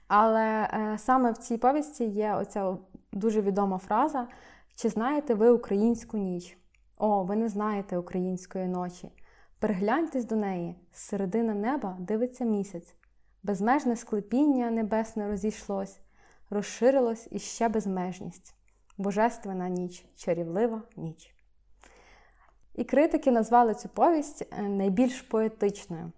[0.09, 2.77] Але е, саме в цій повісті є оця
[3.13, 4.27] дуже відома фраза:
[4.75, 6.59] чи знаєте ви українську ніч?
[6.99, 9.13] О, ви не знаєте української ночі.
[9.59, 12.95] Пригляньтесь до неї, з середини неба дивиться місяць,
[13.43, 16.01] безмежне склепіння небесне розійшлось,
[16.51, 18.55] розширилось іще безмежність,
[18.99, 21.35] божественна ніч, чарівлива ніч.
[22.75, 26.13] І критики назвали цю повість е, найбільш поетичною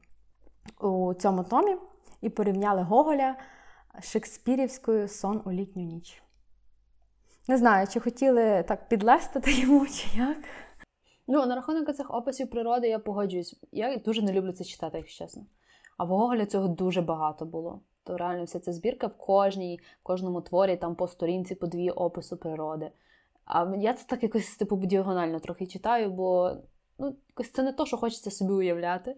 [0.81, 1.77] у цьому томі
[2.21, 3.37] і порівняли Гоголя
[4.01, 6.23] з Шекспірівською сон у літню ніч.
[7.49, 10.39] Не знаю, чи хотіли так підлестити йому, чи як.
[11.27, 13.61] Ну, на рахунок цих описів природи я погоджуюсь.
[13.73, 15.47] Я дуже не люблю це читати, якщо чесно.
[16.03, 17.81] А в Гоголя цього дуже багато було.
[18.05, 21.91] То реально вся ця збірка в кожній, в кожному творі там по сторінці, по дві
[21.91, 22.91] опису природи.
[23.45, 26.57] А я це так якось типу діагонально трохи читаю, бо
[26.99, 29.17] ну, якось це не то, що хочеться собі уявляти.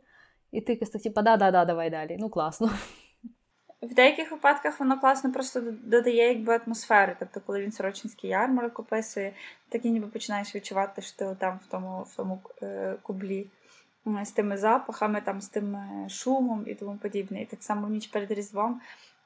[0.50, 2.16] І ти якось так, типу, да-да-да, давай далі.
[2.20, 2.70] Ну, класно.
[3.82, 7.16] В деяких випадках воно класно просто додає якби атмосфери.
[7.18, 9.32] Тобто, коли він Сорочинський ярмарок описує,
[9.68, 13.46] так і ніби починаєш відчувати, що ти там в тому в тому е, кублі
[14.24, 17.42] з тими запахами, там, з тим е, шумом і тому подібне.
[17.42, 18.80] І так само ніч перед Різдвом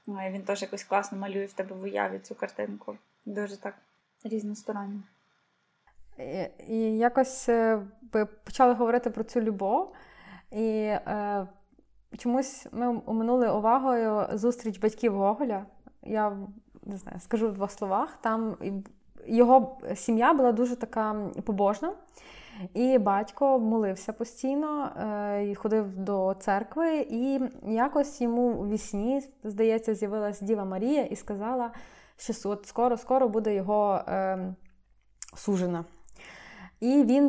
[0.09, 2.97] е, він теж якось класно малює в тебе в уяві цю картинку.
[3.27, 3.75] Дуже так
[4.25, 5.01] різносторонньо.
[6.69, 7.49] І якось
[8.13, 9.95] ви почали говорити про цю любов.
[10.51, 11.47] І е,
[12.19, 15.67] чомусь ми уминули увагою зустріч батьків Гоголя.
[16.03, 16.37] Я
[16.83, 18.19] не знаю, скажу в двох словах.
[18.21, 18.57] Там
[19.29, 21.93] його сім'я була дуже така побожна,
[22.75, 30.41] і батько молився постійно, е, ходив до церкви, і якось йому у вісні, здається, з'явилась
[30.41, 31.71] Діва Марія і сказала,
[32.17, 34.55] що от скоро-скоро буде його е,
[35.35, 35.85] сужена.
[36.81, 37.29] І він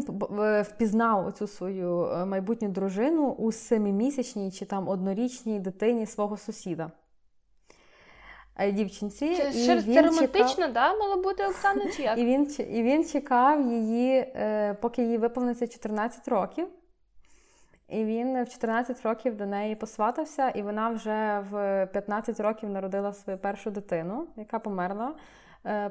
[0.62, 6.92] впізнав оцю свою е, майбутню дружину у семимісячній чи там однорічній дитині свого сусіда.
[8.60, 9.36] Е, дівчинці.
[9.36, 10.74] Це, і він романтично, чекав...
[10.74, 12.18] да, мало бути Оксана чи як?
[12.18, 16.68] І він і він чекав її, е, поки їй виповниться 14 років.
[17.90, 23.14] І він в 14 років до неї посватався, і вона вже в 15 років народила
[23.14, 25.16] свою першу дитину, яка померла.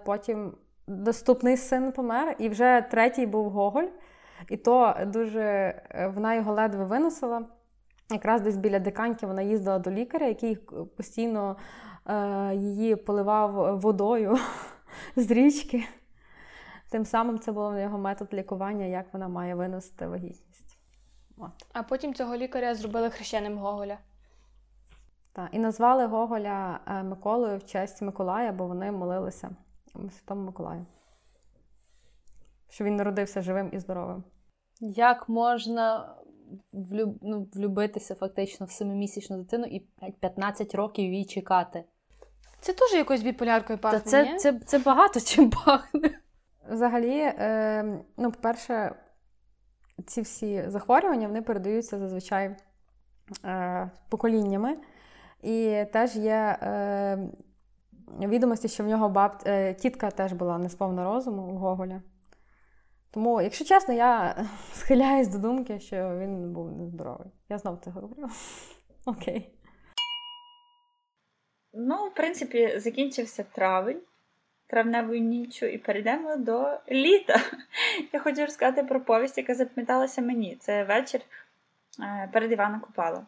[0.04, 0.52] Потім
[0.86, 3.86] доступний син помер, і вже третій був Гоголь.
[4.48, 7.42] І то дуже е, вона його ледве виносила.
[8.10, 10.56] Якраз десь біля диканьки вона їздила до лікаря, який
[10.96, 11.56] постійно
[12.06, 14.38] е, її поливав водою
[15.16, 15.84] з річки.
[16.90, 20.78] Тим самим це був його метод лікування, як вона має виносити вагітність.
[21.38, 21.50] От.
[21.72, 23.98] А потім цього лікаря зробили хрещеним Гоголя.
[25.32, 29.50] Так, І назвали Гоголя е, Миколою в честь Миколая, бо вони молилися.
[29.94, 30.86] Святому Миколаю.
[32.68, 34.24] Що він народився живим і здоровим.
[34.80, 36.14] Як можна
[36.72, 37.18] влюб...
[37.22, 39.80] ну, влюбитися фактично в семимісячну дитину і
[40.20, 41.84] 15 років її чекати?
[42.60, 44.38] Це теж якоюсь біполяркою пахне, Та це, ні?
[44.38, 46.20] це, це багато чим пахне.
[46.70, 48.94] Взагалі, е, ну, по-перше,
[50.06, 52.56] ці всі захворювання вони передаються зазвичай
[53.44, 54.76] е, поколіннями.
[55.42, 57.18] І теж є е,
[58.20, 59.32] відомості, що в нього баб...
[59.46, 62.02] Е, тітка теж була не сповна розуму у Гоголя.
[63.10, 64.36] Тому, якщо чесно, я
[64.72, 67.28] схиляюсь до думки, що він був нездоровий.
[67.48, 68.28] Я знову це говорю.
[69.04, 69.54] Окей.
[71.72, 74.00] Ну, в принципі, закінчився травень,
[74.66, 77.40] травневою ніччю, і перейдемо до літа.
[78.12, 80.56] Я хочу розказати про повість, яка запам'яталася мені.
[80.60, 81.20] Це вечір
[82.00, 83.26] е, перед Івана Купала.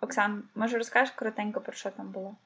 [0.00, 2.36] Оксан, може, розкажеш коротенько, про що там було?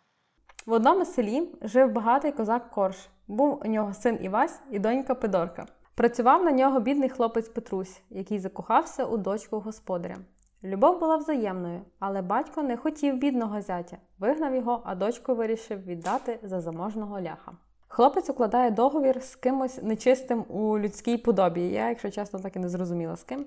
[0.66, 3.08] В одному селі жив багатий козак Корж.
[3.28, 5.66] Був у нього син Івась і донька Пидорка.
[5.94, 10.16] Працював на нього бідний хлопець Петрусь, який закохався у дочку господаря.
[10.64, 16.38] Любов була взаємною, але батько не хотів бідного зятя, вигнав його, а дочку вирішив віддати
[16.42, 17.52] за заможного ляха.
[17.88, 21.60] Хлопець укладає договір з кимось нечистим у людській подобі.
[21.60, 23.46] Я, якщо чесно, так і не зрозуміла з ким.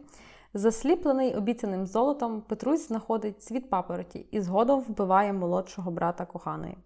[0.54, 6.78] Засліплений обіцяним золотом, Петрусь знаходить світ папороті і згодом вбиває молодшого брата коханої.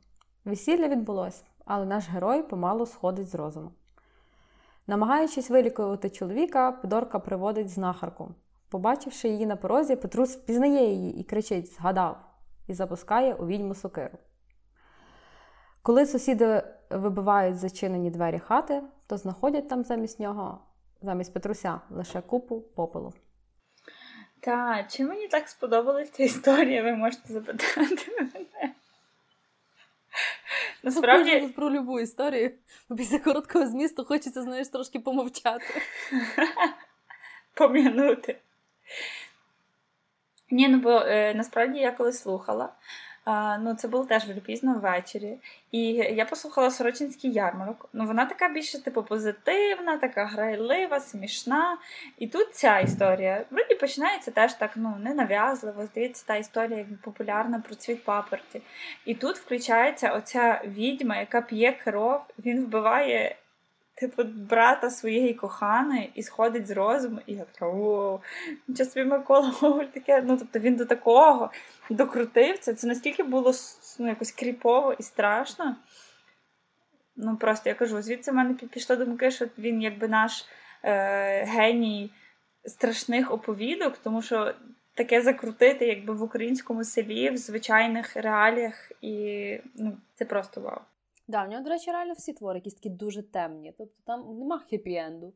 [0.45, 3.71] Весілля відбулось, але наш герой помалу сходить з розуму.
[4.88, 8.36] Намагаючись вилікувати чоловіка, Пидорка приводить знахарку.
[8.70, 12.17] Побачивши її на порозі, Петрусь впізнає її і кричить Згадав!
[12.67, 14.17] і запускає у відьму сокиру.
[15.82, 20.62] Коли сусіди вибивають зачинені двері хати, то знаходять там замість нього,
[21.02, 23.13] замість Петруся, лише купу попелу.
[24.39, 28.74] Та, чи мені так сподобалась ця історія, ви можете запитати мене.
[30.84, 32.52] Насправді, Насправді про любу історію.
[32.98, 35.82] Після короткого змісту хочеться, знаєш, трошки помовчати.
[37.54, 38.39] пом'янути.
[40.52, 42.74] Ні, ну бо е, насправді я коли слухала,
[43.62, 45.38] ну це було теж пізно ввечері.
[45.72, 47.89] І я послухала Сорочинський ярмарок.
[47.94, 51.78] Ну, вона така більше, типу, позитивна, така грайлива, смішна.
[52.17, 53.46] І тут ця історія.
[53.52, 55.86] Вроді починається теж так, ну, ненав'язливо.
[55.86, 58.62] Здається, та історія популярна про цвіт паперті.
[59.06, 63.36] І тут включається оця відьма, яка п'є кров, він вбиває.
[64.02, 68.20] Типу, брата своєї коханої і сходить з розуму, і я така воу,
[68.76, 70.24] собі Микола Гоголь таке.
[70.28, 71.52] Ну, тобто він до такого
[71.90, 72.74] докрутив це.
[72.74, 73.54] Це настільки було
[74.00, 75.76] ну, якось кріпово і страшно.
[77.16, 80.46] Ну, просто я кажу, звідси в мене пішло думки, що він якби наш
[80.84, 82.12] е, геній
[82.66, 84.54] страшних оповідок, тому що
[84.94, 90.80] таке закрутити якби в українському селі, в звичайних реаліях, і ну, це просто вау.
[91.32, 93.74] Да, в нього, до речі, реально всі твори якісь такі дуже темні.
[93.78, 95.32] Тобто там нема хеппі-енду.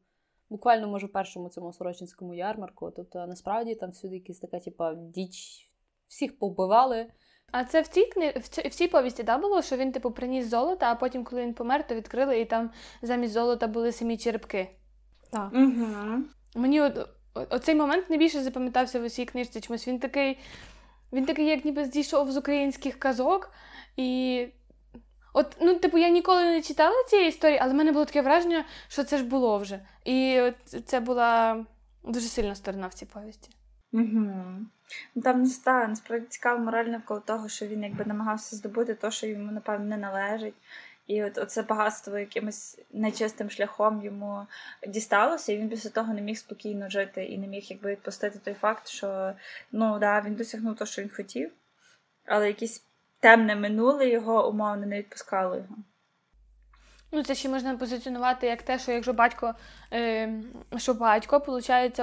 [0.49, 2.91] Буквально, може, першому цьому сорочинському ярмарку.
[2.95, 5.69] Тобто, насправді там всюди якась така, типа, діч,
[6.07, 7.07] всіх повбивали.
[7.51, 8.31] А це в цій кни...
[8.31, 11.41] в, цій, в цій повісті да, було, що він, типу, приніс золото, а потім, коли
[11.41, 14.69] він помер, то відкрили, і там замість золота були самі черепки.
[15.31, 15.53] Так.
[15.53, 16.23] Угу.
[16.55, 17.09] Мені от,
[17.49, 19.61] оцей момент найбільше запам'ятався в усій книжці.
[19.61, 20.37] Чомусь він такий,
[21.13, 23.51] він такий, як ніби зійшов з українських казок.
[23.97, 24.47] І
[25.35, 28.65] от, ну, типу, я ніколи не читала цієї історії, але в мене було таке враження,
[28.87, 29.79] що це ж було вже.
[30.05, 30.41] І
[30.85, 31.65] це була
[32.03, 33.49] дуже сильна сторона в цій повісті.
[33.93, 34.33] Угу.
[35.23, 39.27] Там не стає, насправді цікаво мораль навколо того, що він якби намагався здобути те, що
[39.27, 40.55] йому, напевно, не належить.
[41.07, 44.47] І от оце багатство якимось нечистим шляхом йому
[44.87, 48.53] дісталося, і він після того не міг спокійно жити і не міг якби відпустити той
[48.53, 49.33] факт, що
[49.71, 51.51] ну да, він досягнув те, що він хотів,
[52.25, 52.83] але якесь
[53.25, 55.75] темне минуле його умовно не відпускало його.
[57.11, 59.53] Ну, це ще можна позиціонувати як те, що якщо батько,
[59.93, 60.43] е,
[60.77, 61.99] що батько, виходить,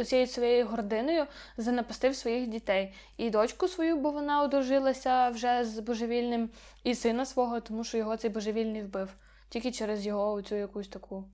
[0.00, 2.94] оцією своєю гординою занапастив своїх дітей.
[3.16, 6.50] І дочку свою, бо вона одружилася вже з божевільним,
[6.84, 9.14] і сина свого, тому що його цей божевільний вбив.
[9.48, 11.24] Тільки через його цю якусь таку,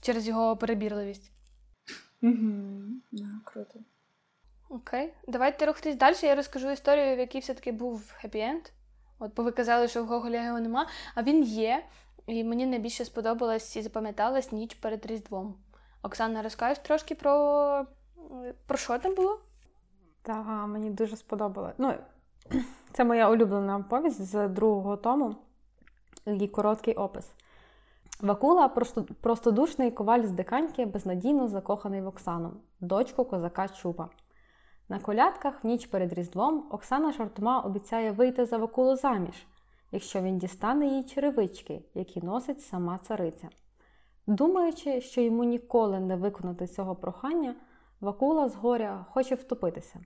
[0.00, 1.32] через його перебірливість.
[2.22, 2.82] Угу.
[3.44, 3.78] Круто.
[4.68, 6.16] Окей, давайте рухатись далі.
[6.22, 8.70] Я розкажу історію, в якій все-таки був хеппі-енд.
[9.20, 11.84] От, бо ви казали, що в Гоголя його нема, а він є.
[12.26, 15.54] І мені найбільше сподобалась і запам'яталась ніч перед Різдвом.
[16.02, 17.86] Оксана, розкажеш трошки про,
[18.66, 19.40] про що там було?
[20.22, 21.74] Так, мені дуже сподобалось.
[21.78, 21.94] Ну,
[22.92, 25.36] це моя улюблена повість з другого тому.
[26.26, 27.32] Її короткий опис.
[28.20, 28.68] Вакула
[29.20, 34.08] простодушний коваль з диканьки, безнадійно закоханий в Оксану, дочку козака Чупа.
[34.90, 39.46] На колядках в ніч перед Різдвом Оксана жартома обіцяє вийти за Вакулу заміж,
[39.92, 43.48] якщо він дістане їй черевички, які носить сама цариця.
[44.26, 47.54] Думаючи, що йому ніколи не виконати цього прохання,
[48.00, 50.00] Вакула з горя хоче втопитися.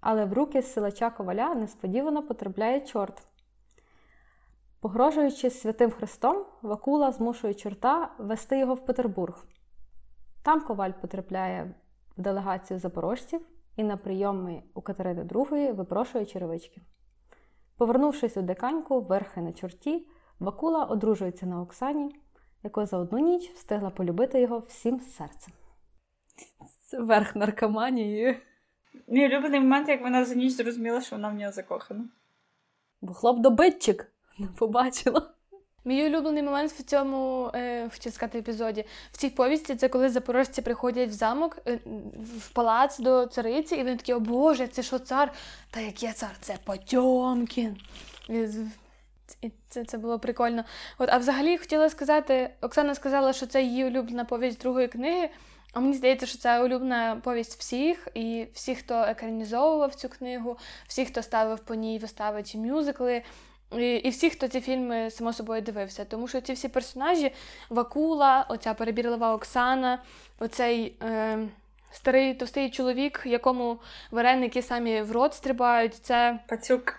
[0.00, 3.22] Але в руки силача коваля несподівано потрапляє чорт.
[4.80, 9.44] Погрожуючи святим Христом, Вакула змушує чорта вести його в Петербург.
[10.42, 11.74] Там коваль потрапляє
[12.16, 13.40] в делегацію запорожців
[13.80, 16.80] і на прийоми у Катерини II випрошує черевички.
[17.76, 20.06] Повернувшись у диканьку, верхи на чорті,
[20.38, 22.16] Вакула одружується на Оксані,
[22.62, 25.54] яка за одну ніч встигла полюбити його всім серцем.
[26.82, 28.36] Це верх наркоманії.
[29.08, 32.08] Мій улюблений момент, як вона за ніч зрозуміла, що вона в нього закохана.
[33.00, 34.06] Бо хлоп-добитчик
[34.38, 35.34] не побачила.
[35.84, 38.84] Мій улюблений момент в цьому е, хотів сказати, епізоді.
[39.12, 41.78] В цій повісті це коли запорожці приходять в замок, е,
[42.38, 45.32] в палац до цариці, і вони такі, о Боже, це що цар?
[45.70, 46.36] Та яке цар?
[46.40, 47.76] Це Потьомкін.
[49.42, 50.64] І це це було прикольно.
[50.98, 55.30] От, А взагалі хотіла сказати, Оксана сказала, що це її улюблена повість другої книги.
[55.72, 61.08] А мені здається, що це улюблена повість всіх, і всіх, хто екранізовував цю книгу, всіх,
[61.08, 63.22] хто ставив по ній вистави чи мюзикли,
[63.78, 66.04] і і всі, хто ці фільми само собою дивився.
[66.04, 67.32] Тому що ці всі персонажі
[67.70, 70.02] Вакула, оця перебірлива Оксана,
[70.38, 71.38] оцей е,
[71.90, 73.78] старий товстий чоловік, якому
[74.10, 75.94] вареники самі в рот стрибають.
[75.94, 76.94] Це Пацюк.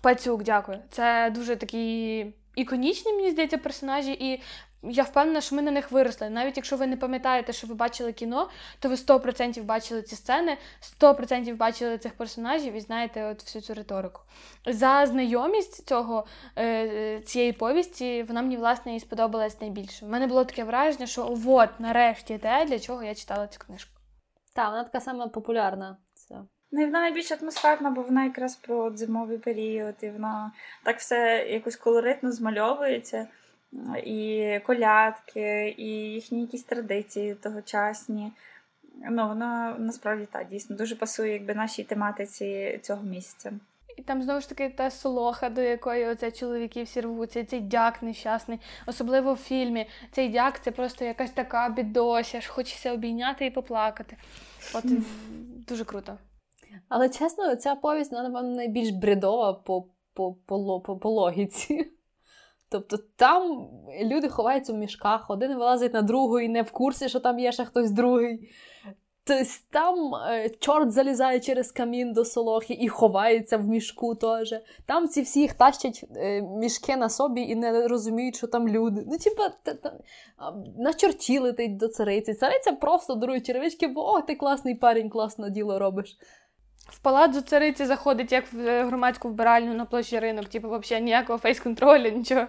[0.00, 0.78] Пацюк, дякую.
[0.90, 2.26] Це дуже такі
[2.56, 4.42] іконічні, мені здається, персонажі, і
[4.90, 6.30] я впевнена, що ми на них виросли.
[6.30, 10.58] Навіть якщо ви не пам'ятаєте, що ви бачили кіно, то ви 100% бачили ці сцени,
[11.00, 14.20] 100% бачили цих персонажів і знаєте от всю цю риторику.
[14.66, 16.26] За знайомість цього,
[16.58, 20.06] е, цієї повісті вона мені, власне, і сподобалась найбільше.
[20.06, 23.90] У мене було таке враження, що от, нарешті, те, для чого я читала цю книжку.
[24.54, 25.96] Так, вона така сама популярна.
[26.14, 26.34] Це.
[26.76, 30.52] Ну, вона найбільш атмосферна, бо вона якраз про зимовий період, і вона
[30.84, 33.28] так все якось колоритно змальовується.
[34.04, 38.32] І колядки, і їхні якісь традиції тогочасні.
[39.10, 43.52] Ну, воно насправді так, дійсно дуже пасує якби нашій тематиці цього місця.
[43.96, 48.02] І там знову ж таки та солоха, до якої оце чоловіки всі рвуться, цей дяк
[48.02, 49.86] нещасний, особливо в фільмі.
[50.12, 54.16] Цей дяк це просто якась така бідося, ж хочеться обійняти і поплакати.
[54.74, 54.84] От
[55.68, 56.18] дуже круто.
[56.88, 61.90] Але чесно, ця повість, вона, напевно, найбільш бредова по, по, по, по, по логіці.
[62.68, 63.68] Тобто там
[64.02, 67.52] люди ховаються в мішках, один вилазить на другу і не в курсі, що там є
[67.52, 68.50] ще хтось другий.
[69.26, 74.54] Тобто там е, чорт залізає через камін до солохи і ховається в мішку теж.
[74.86, 79.04] Там ці всі їх тащать е, мішки на собі і не розуміють, що там люди.
[79.06, 79.52] Ну, типа,
[80.78, 82.34] на чорті летить до цариці.
[82.34, 86.18] Цариця просто дарує черевички, бо о, ти класний парень, класне діло робиш.
[86.90, 91.38] В палацу цариці заходить, як в е, громадську вбиральню на площі ринок, типу, взагалі ніякого
[91.38, 92.46] фейс-контролю, нічого.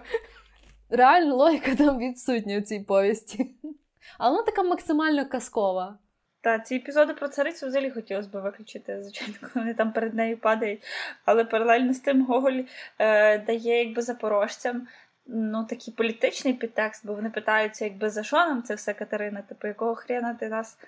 [0.90, 3.54] Реально логіка там відсутня в цій повісті.
[4.18, 5.98] Але вона така максимально казкова.
[6.40, 10.38] Та, ці епізоди про царицю взагалі хотілося б виключити, звичайно, коли вони там перед нею
[10.38, 10.82] падають.
[11.24, 12.60] Але паралельно з тим Гоголь
[12.98, 14.86] е, дає якби запорожцям
[15.26, 19.42] ну, такий політичний підтекст, бо вони питаються, якби за що нам це все, Катерина?
[19.42, 20.78] Типу, якого хрена ти нас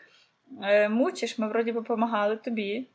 [0.63, 1.39] е, мучиш?
[1.39, 2.89] Ми вроді би допомагали тобі.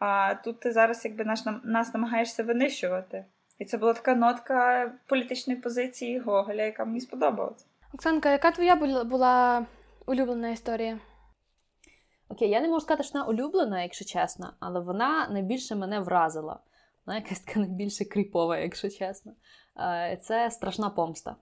[0.00, 3.24] А тут ти зараз якби наш, нас намагаєшся винищувати.
[3.58, 7.66] І це була така нотка політичної позиції Гоголя, яка мені сподобалась.
[7.94, 9.66] Оксанка, яка твоя була
[10.06, 10.98] улюблена історія?
[12.28, 16.58] Окей, я не можу сказати, що вона улюблена, якщо чесно, але вона найбільше мене вразила.
[17.06, 19.32] Вона якась така найбільше кріпова, якщо чесно.
[19.80, 21.36] Е, це страшна помста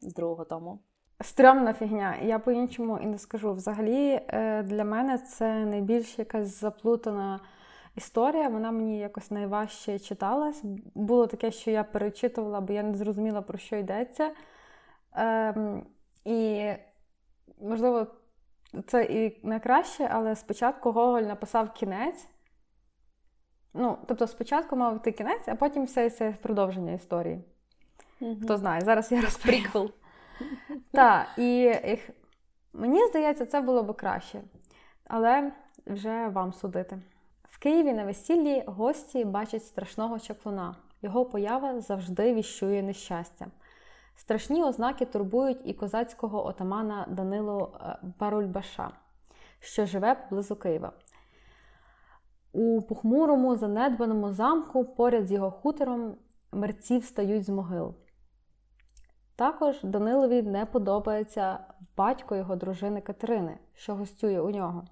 [0.00, 0.80] з другого тому.
[1.20, 2.16] Стрьомна фігня.
[2.22, 3.52] Я по-іншому і не скажу.
[3.52, 7.40] Взагалі, е, для мене це найбільш якась заплутана
[7.96, 8.48] історія.
[8.48, 10.64] Вона мені якось найважче читалась.
[10.94, 14.30] Було таке, що я перечитувала, бо я не зрозуміла, про що йдеться.
[15.12, 15.86] Ем,
[16.24, 16.68] І,
[17.60, 18.06] можливо,
[18.86, 22.28] це і найкраще, але спочатку Гоголь написав кінець.
[23.74, 27.44] Ну, тобто, спочатку мав бути кінець, а потім все це продовження історії.
[28.20, 28.44] Mm-hmm.
[28.44, 29.90] Хто знає, зараз я розприквел.
[30.92, 31.74] Так, і
[32.72, 34.40] мені здається, це було б краще.
[35.04, 35.52] Але
[35.86, 36.98] вже вам судити.
[37.60, 40.74] Києві на весіллі гості бачать страшного чаклуна.
[41.02, 43.46] Його поява завжди віщує нещастя.
[44.16, 48.90] Страшні ознаки турбують і козацького отамана Данилу е, Барульбаша,
[49.58, 50.92] що живе поблизу Києва.
[52.52, 56.16] У похмурому, занедбаному замку поряд з його хутором
[56.52, 57.94] мерці встають з могил.
[59.36, 61.58] Також Данилові не подобається
[61.96, 64.84] батько його дружини Катерини, що гостює у нього.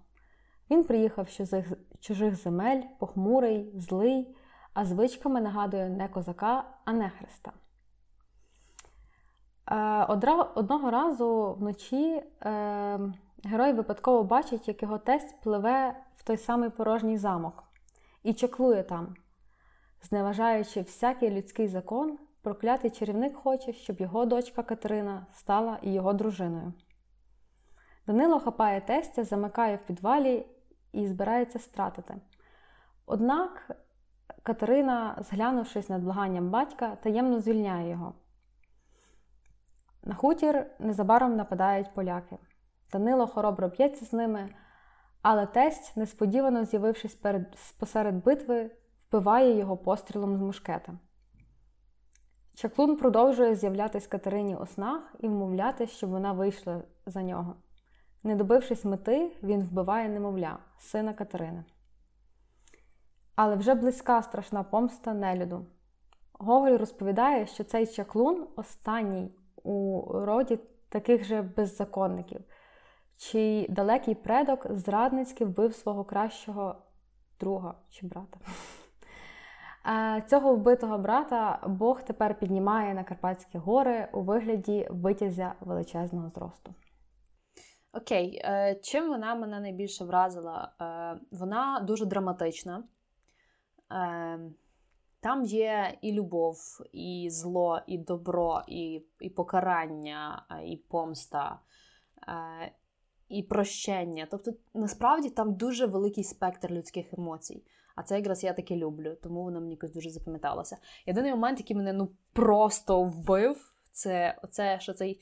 [0.70, 1.64] Він приїхав з
[2.00, 4.36] чужих земель, похмурий, злий,
[4.74, 7.52] а звичками нагадує не козака, а не хреста.
[9.70, 10.04] Е,
[10.54, 13.00] одного разу вночі е,
[13.44, 17.64] герой випадково бачить, як його тесть пливе в той самий порожній замок
[18.22, 19.14] і чеклує там.
[20.02, 26.72] Зневажаючи всякий людський закон, проклятий чарівник хоче, щоб його дочка Катерина стала і його дружиною.
[28.06, 30.46] Данило хапає тестя, замикає в підвалі
[30.92, 32.14] і збирається стратити.
[33.06, 33.70] Однак
[34.42, 38.14] Катерина, зглянувшись над благанням батька, таємно звільняє його.
[40.04, 42.38] На хутір незабаром нападають поляки.
[42.92, 44.48] Данило хоробро б'ється з ними,
[45.22, 48.70] але тесть, несподівано з'явившись перед, посеред битви,
[49.08, 50.92] вбиває його пострілом з мушкета.
[52.54, 57.54] Чаклун продовжує з'являтись Катерині у снах і вмовляти, щоб вона вийшла за нього.
[58.22, 61.64] Не добившись мети, він вбиває немовля, сина Катерини.
[63.34, 65.66] Але вже близька страшна помста нелюду.
[66.32, 70.58] Гоголь розповідає, що цей чаклун останній у роді
[70.88, 72.40] таких же беззаконників,
[73.16, 76.74] чий далекий предок зрадницьки вбив свого кращого
[77.40, 78.38] друга чи брата.
[80.28, 86.74] Цього вбитого брата Бог тепер піднімає на Карпатські гори у вигляді витязя величезного зросту.
[87.92, 90.72] Окей, е, чим вона мене найбільше вразила?
[90.80, 92.84] Е, вона дуже драматична.
[93.92, 94.40] Е,
[95.20, 96.56] там є і любов,
[96.92, 101.60] і зло, і добро, і і покарання, і помста,
[103.28, 104.28] і прощення.
[104.30, 107.64] Тобто, насправді там дуже великий спектр людських емоцій.
[107.96, 110.76] А це якраз я таки люблю, тому вона мені якось дуже запам'яталася.
[111.06, 115.20] Єдиний момент, який мене ну просто вбив, це оце, що цей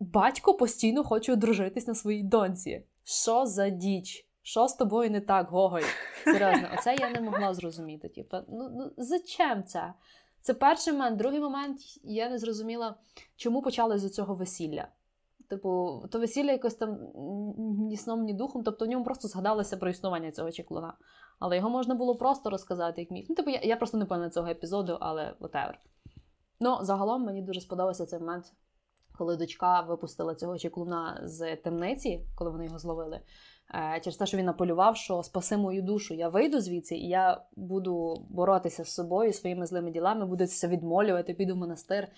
[0.00, 2.84] батько постійно хоче одружитись на своїй доньці.
[3.04, 4.28] Що за діч?
[4.42, 5.82] Що з тобою не так, Гоголь?
[6.24, 8.08] Серйозно, оце я не могла зрозуміти.
[8.08, 9.94] Типу, ну ну зачем це?
[10.40, 11.16] Це перший момент.
[11.16, 12.94] Другий момент я не зрозуміла,
[13.36, 14.88] чому почали з цього весілля.
[15.48, 16.98] Типу, то весілля якось там
[17.88, 20.94] ні сном, ні духом, тобто в ньому просто згадалося про існування цього чеклуна.
[21.38, 23.26] Але його можна було просто розказати як міф.
[23.28, 25.74] Ну, типу, я я просто не пам'ятаю цього епізоду, але whatever.
[26.60, 28.52] Ну, загалом мені дуже сподобався цей момент,
[29.18, 33.20] коли дочка випустила цього чеклуна з темниці, коли вони його зловили.
[33.74, 37.44] Е, через те, що він наполював, що спаси мою душу, я вийду звідси, і я
[37.56, 42.08] буду боротися з собою, своїми злими ділами, буду це відмолювати, піду в монастир.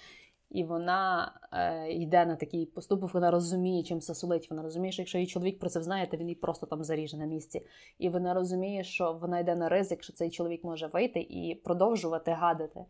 [0.50, 4.50] І вона е, йде на такий поступок, вона розуміє, чим це сулить.
[4.50, 7.16] Вона розуміє, що якщо її чоловік про це знає, то він її просто там заріже
[7.16, 7.66] на місці.
[7.98, 12.30] І вона розуміє, що вона йде на ризик, що цей чоловік може вийти і продовжувати
[12.30, 12.84] гадати.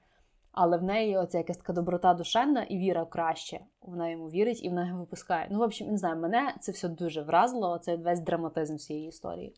[0.56, 3.60] Але в неї оця якась така доброта душевна і віра в краще.
[3.82, 5.48] Вона йому вірить і вона його випускає.
[5.50, 9.54] Ну, в общем, не знаю, мене це все дуже вразило, це весь драматизм цієї історії.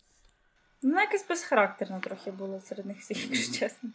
[0.82, 3.90] Вона якась безхарактерна трохи була серед них всіх, якщо чесно.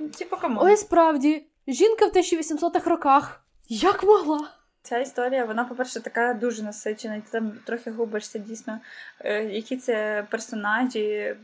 [0.00, 0.66] Ну, типу, come on.
[0.66, 3.44] Ой, справді, жінка в 1800-х роках.
[3.68, 4.48] Як могла?
[4.82, 8.80] Ця історія, вона, по-перше, така дуже насичена, і ти там трохи губишся дійсно,
[9.20, 11.36] е, які це персонажі,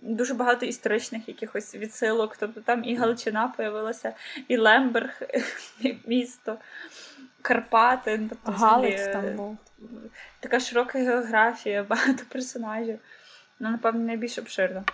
[0.00, 2.36] дуже багато історичних якихось відсилок.
[2.36, 4.12] Тобто там і Галичина появилася,
[4.48, 5.22] і Лемберг,
[6.06, 6.58] місто,
[7.42, 8.18] Карпати.
[8.18, 9.58] Ну, тобто, Галич там був.
[10.40, 12.98] Така широка географія, багато персонажів.
[13.60, 14.84] Ну, напевно, найбільш обширно.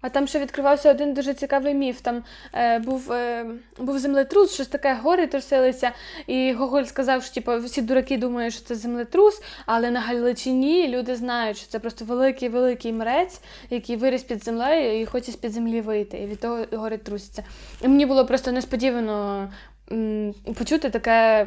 [0.00, 2.00] А там ще відкривався один дуже цікавий міф.
[2.00, 2.24] Там
[2.54, 3.46] е, був е,
[3.78, 5.90] був землетрус, щось таке гори трусилися,
[6.26, 11.16] і Гоголь сказав, що типу, всі дураки думають, що це землетрус, але на Галичині люди
[11.16, 13.40] знають, що це просто великий великий мрець,
[13.70, 16.18] який виріс під землею і хоче з під землі вийти.
[16.18, 17.44] І від того гори трусяться.
[17.82, 19.48] І мені було просто несподівано
[19.92, 21.46] м, почути таке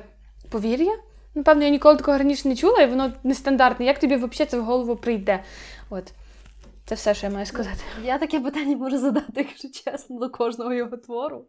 [0.49, 0.95] повір'я.
[1.35, 3.85] Напевно, я ніколи такого раніше не чула, і воно нестандартне.
[3.85, 5.39] Як тобі взагалі це в голову прийде?
[5.89, 6.03] От.
[6.89, 7.79] Це все, що я маю сказати.
[8.03, 11.45] Я таке питання можу задати, якщо чесно, до кожного його твору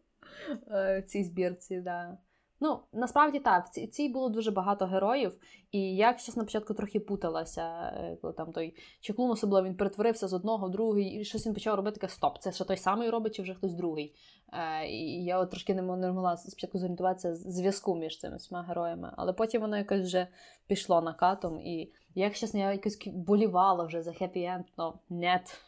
[0.71, 1.81] е, в цій збірці.
[1.81, 2.19] Да.
[2.61, 5.33] Ну, насправді так, в цій було дуже багато героїв,
[5.73, 10.29] і я щось на початку трохи путалася, е, коли там той чеклун особливо він перетворився
[10.29, 12.39] з одного в другий, і щось він почав робити таке стоп.
[12.39, 14.15] Це що той самий робить, чи вже хтось другий.
[14.53, 19.33] Е, І я от трошки не могла спочатку зорієнтуватися зв'язку між цими всіма героями, але
[19.33, 20.27] потім воно якось вже
[20.67, 21.61] пішло накатом.
[21.61, 25.61] І як чесно, я якось болівала вже за хеппі-енд, ну, нет.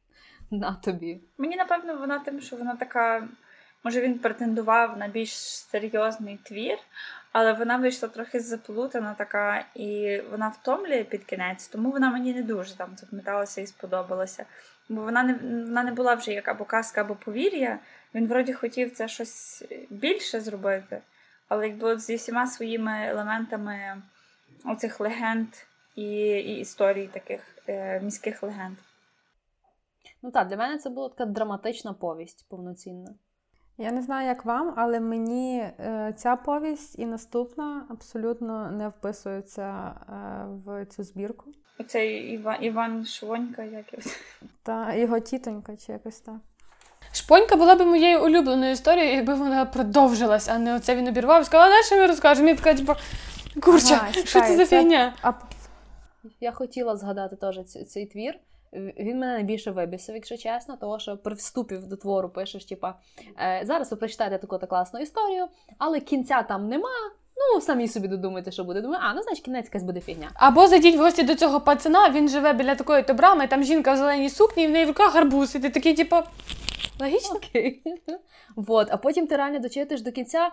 [0.50, 1.20] На тобі.
[1.38, 3.28] Мені напевно вона тим, що вона така.
[3.84, 6.78] Може, він претендував на більш серйозний твір,
[7.32, 12.42] але вона вийшла трохи заплутана така, і вона втомлює під кінець, тому вона мені не
[12.42, 14.44] дуже там запам'яталася і сподобалася.
[14.88, 15.32] Бо вона не
[15.64, 17.78] вона не була вже як або казка, або повір'я.
[18.14, 21.00] Він вроді хотів це щось більше зробити.
[21.48, 24.02] Але якби от зі всіма своїми елементами
[24.64, 25.48] оцих легенд
[26.00, 28.76] і і історій таких е, міських легенд.
[30.22, 33.14] Ну так, для мене це була така драматична повість повноцінна.
[33.78, 39.62] Я не знаю, як вам, але мені е, ця повість і наступна абсолютно не вписуються
[39.62, 40.12] е,
[40.64, 41.44] в цю збірку.
[41.78, 43.84] Оцей Іван Іван Швонька, як
[44.62, 46.34] Та його тітонька, чи якось так.
[47.12, 51.44] Шпонька була б моєю улюбленою історією, якби вона продовжилась, а не оце він обірвав і
[51.44, 52.48] сказав, а що ми розкажемо?
[52.48, 52.94] І така, типу,
[53.60, 55.14] курча, що це за фігня?
[55.22, 55.32] А...
[56.40, 58.38] Я хотіла згадати теж цей твір.
[58.72, 62.94] Він мене найбільше вибісив, якщо чесно, того що при вступі до твору пишеш, типа
[63.40, 65.46] «Е, зараз ви прочитаєте таку та класну історію,
[65.78, 66.88] але кінця там нема.
[67.36, 68.80] Ну, самі собі додумайте, що буде.
[68.80, 70.30] Думаю, а ну значить кінець якась буде фігня.
[70.34, 73.92] Або зайдіть в гості до цього пацана, він живе біля такої то брами, там жінка
[73.92, 75.54] в зеленій сукні, і в неї в руках гарбуз.
[75.54, 76.16] І ти такий, типу,
[77.00, 77.36] логічно?
[77.36, 77.82] Окей.
[78.56, 78.88] Вот.
[78.90, 80.50] А потім ти реально дочитаєш до кінця.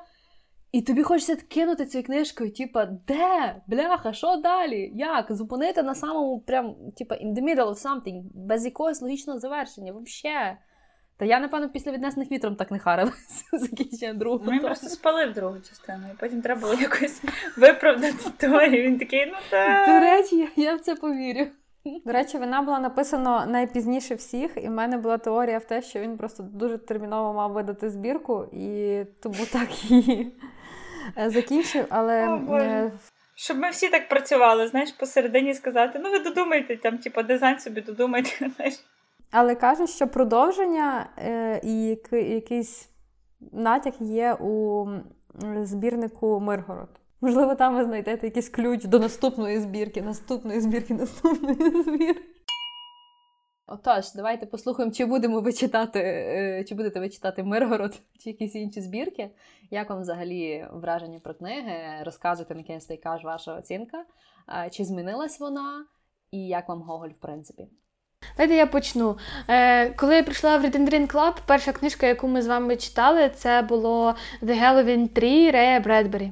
[0.78, 3.56] І тобі хочеться кинути цією книжкою, типа, де?
[3.68, 4.92] Бляха, що далі?
[4.96, 5.26] Як?
[5.30, 9.94] Зупинити на самому, прям, типа, in the middle of something, без якогось логічного завершення.
[9.94, 10.58] Взагалі.
[11.18, 14.52] Та я, напевно, після віднесених вітром так не харилася закінчення другого.
[14.52, 17.22] Він просто спалив другу частину, і потім треба було якось
[17.58, 19.88] виправдати то, і він такий, ну так.
[19.88, 21.48] До речі, я в це повірю.
[22.06, 26.00] До речі, вона була написана найпізніше всіх, і в мене була теорія в те, що
[26.00, 30.32] він просто дуже терміново мав видати збірку, і тому так її
[31.18, 31.86] е, закінчив.
[31.90, 32.92] Але О,
[33.36, 37.82] Щоб ми всі так працювали, знаєш, посередині сказати, ну ви додумайте, там, типу, дизайн собі
[37.82, 38.52] додумайте.
[38.56, 38.76] Знаєш.
[39.32, 42.90] Але кажуть, що продовження е, і якийсь
[43.52, 44.86] натяк є у
[45.64, 46.90] збірнику Миргород.
[47.22, 52.24] Можливо, там ви знайдете якийсь ключ до наступної збірки, наступної збірки, наступної збірки.
[53.68, 58.56] Отож, давайте послухаємо, чи будемо ви читати, е, чи будете ви читати Миргород, чи якісь
[58.56, 59.30] інші збірки.
[59.72, 62.04] Як вам взагалі враження про книги?
[62.06, 64.06] Розказуйте на кінець яка ж ваша оцінка.
[64.72, 65.86] Чи змінилась вона?
[66.32, 67.68] І як вам Гоголь, в принципі?
[68.38, 69.18] Давайте я почну.
[69.48, 73.30] Е, коли я прийшла в Read and Club, перша книжка, яку ми з вами читали,
[73.30, 76.32] це було The Halloween 3 Рея Бредбері.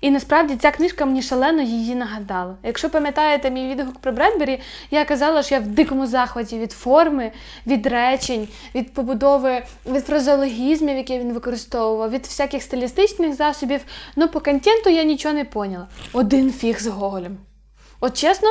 [0.00, 2.56] І насправді ця книжка мені шалено її нагадала.
[2.62, 4.60] Якщо пам'ятаєте мій відгук про Бредбері,
[4.90, 7.32] я казала, що я в дикому захваті від форми,
[7.66, 13.80] від речень, від побудови, від фразеологізмів, які він використовував, від всяких стилістичних засобів.
[14.16, 15.88] Ну, по контенту я нічого не поняла.
[16.12, 17.38] Один фіг з Гоголем.
[18.00, 18.48] От чесно,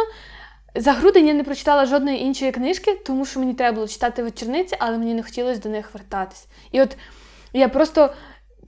[0.76, 4.76] за грудень я не прочитала жодної іншої книжки, тому що мені треба було читати вечорниці,
[4.80, 6.48] але мені не хотілося до них вертатись.
[6.72, 6.98] І от
[7.54, 8.14] я просто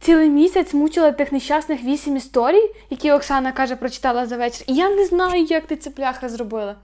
[0.01, 4.65] цілий місяць мучила тих нещасних вісім історій, які Оксана каже, прочитала за вечір.
[4.67, 6.75] І я не знаю, як ти це пляха зробила.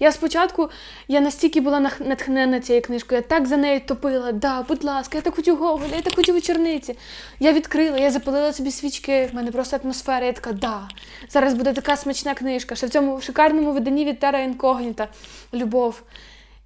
[0.00, 0.70] Я спочатку
[1.08, 4.32] я настільки була натхнена цією книжкою, я так за нею топила.
[4.32, 6.98] Да, будь ласка, я так хочу Гоголя, я так хочу вечорниці.
[7.40, 10.88] Я відкрила, я запалила собі свічки, в мене просто атмосфера, я така, да,
[11.28, 15.08] зараз буде така смачна книжка, ще в цьому шикарному виданні від Тера Інкогніта
[15.54, 16.02] Любов.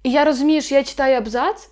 [0.03, 1.69] І я розумію, що я читаю абзац,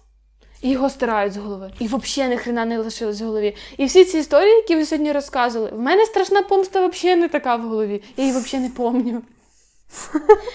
[0.70, 1.72] його стирають з голови.
[1.80, 3.56] І взагалі хрена не лишилось в голові.
[3.78, 7.56] І всі ці історії, які ви сьогодні розказували, в мене страшна помста взагалі не така
[7.56, 8.02] в голові.
[8.18, 9.22] Я її взагалі не пам'ятаю.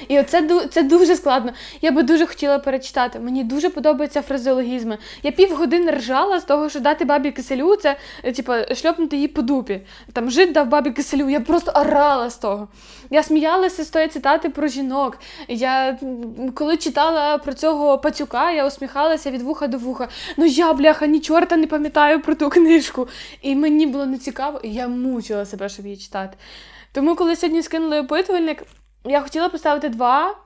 [0.08, 1.52] І оце це дуже складно.
[1.82, 3.18] Я би дуже хотіла перечитати.
[3.18, 4.98] Мені дуже подобаються фразеологізми.
[5.22, 7.96] Я півгодини ржала з того, що дати бабі киселю, це
[8.36, 9.80] типа шльопнути її по дупі.
[10.12, 11.28] Там жит дав бабі киселю.
[11.28, 12.68] Я просто орала з того.
[13.10, 15.18] Я сміялася з тої цитати про жінок.
[15.48, 15.98] Я
[16.54, 20.08] коли читала про цього пацюка, я усміхалася від вуха до вуха.
[20.36, 23.08] Ну я, бляха, ні чорта не пам'ятаю про ту книжку.
[23.42, 26.36] І мені було не цікаво, і я мучила себе, щоб її читати.
[26.92, 28.62] Тому, коли сьогодні скинули опитувальник,
[29.06, 30.36] я хотіла поставити два.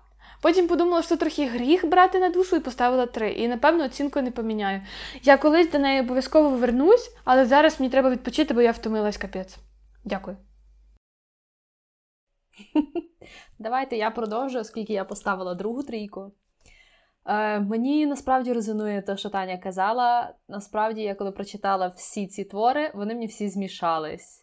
[0.42, 3.32] Потім подумала, що трохи гріх брати на душу і поставила три.
[3.32, 4.80] І напевно оцінку не поміняю.
[5.22, 9.58] Я колись до неї обов'язково вернусь, але зараз мені треба відпочити, бо я втомилась капець.
[10.04, 10.36] Дякую.
[13.58, 16.32] Давайте я продовжу, оскільки я поставила другу трійку.
[17.26, 20.34] Е, мені насправді резонує те, що Таня казала.
[20.48, 24.39] Насправді, я коли прочитала всі ці твори, вони мені всі змішались.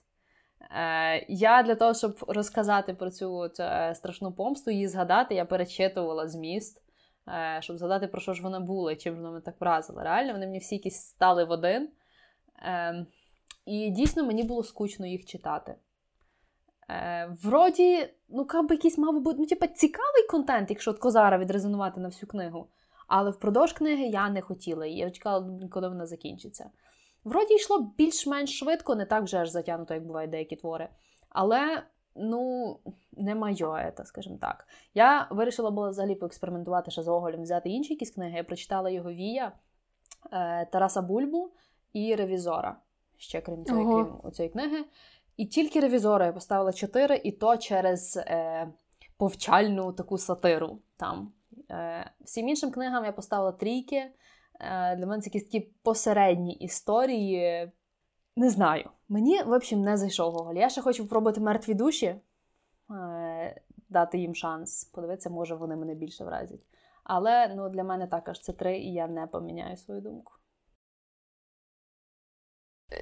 [0.62, 5.46] Е, я для того, щоб розказати про цю от, е, страшну помсту, її згадати, я
[5.46, 6.82] перечитувала зміст,
[7.28, 10.04] е, щоб згадати, про що ж вона була і чим вона мене так вразила.
[10.04, 11.90] Реально, вони мені всі якісь стали в один.
[12.60, 13.06] Е,
[13.66, 15.76] і дійсно мені було скучно їх читати.
[17.44, 22.08] Вроді, ну, би якийсь мав бути, ну, типа, цікавий контент, якщо от Козара відрезонувати на
[22.08, 22.68] всю книгу.
[23.08, 25.00] Але впродовж книги я не хотіла її.
[25.00, 26.70] Я чекала, коли вона закінчиться.
[27.24, 30.90] Вроді йшло більш-менш швидко, не так вже аж затягнуто, як бувають деякі твори.
[31.30, 31.84] Але,
[32.16, 32.80] ну,
[33.12, 34.68] не моє, це, скажімо так.
[34.94, 38.38] Я вирішила було взагалі поекспериментувати ще з Гоголем, взяти інші якісь книги.
[38.38, 39.52] Я прочитала його Вія,
[40.32, 41.52] е, Тараса Бульбу
[41.94, 42.78] і Ревізора.
[43.18, 44.86] Ще крім цієї, крім цієї книги.
[45.38, 48.68] І тільки ревізора я поставила 4, і то через е,
[49.18, 51.32] повчальну таку сатиру там.
[51.72, 54.12] Е, всім іншим книгам я поставила трійки.
[54.60, 57.72] Е, для мене це якісь такі посередні історії.
[58.36, 58.90] Не знаю.
[59.10, 60.56] Мені, в общем, не зайшов Гоголь.
[60.56, 62.16] Я ще хочу спробувати мертві душі,
[62.92, 64.84] е, дати їм шанс.
[64.84, 66.62] Подивитися, може, вони мене більше вразять.
[67.04, 70.34] Але ну, для мене також це три, і я не поміняю свою думку.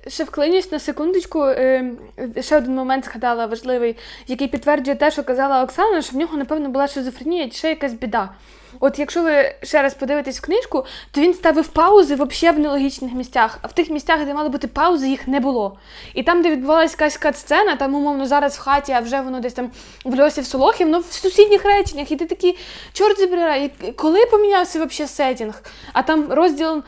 [0.08, 1.44] Ще вклинюсь на секундочку.
[1.44, 1.96] е,
[2.40, 3.98] Ще один момент згадала важливий,
[4.28, 8.36] який підтверджує те, що казала Оксана, що в нього, напевно, була шизофренія чи якась біда.
[8.80, 13.14] От якщо ви ще раз подивитесь в книжку, то він ставив паузи взагалі в нелогічних
[13.14, 15.78] місцях, а в тих місцях, де мали бути паузи, їх не було.
[16.14, 19.54] І там, де відбувалася якась кат-сцена, там, умовно, зараз в хаті, а вже воно десь
[19.54, 19.72] там
[20.06, 22.58] в льосі в Солохів, ну в сусідніх реченнях, і ти такий,
[22.94, 25.64] чорт забирай, коли помінявся взагалі сетінг?
[25.94, 26.84] А там розділ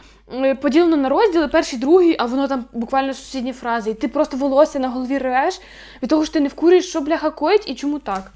[0.61, 3.89] поділено на розділи, перший, другий, а воно там буквально сусідні фрази.
[3.89, 5.61] І ти просто волосся на голові ревеш
[6.03, 8.31] від того, що ти не вкурюєш, що бляха коїть і чому так.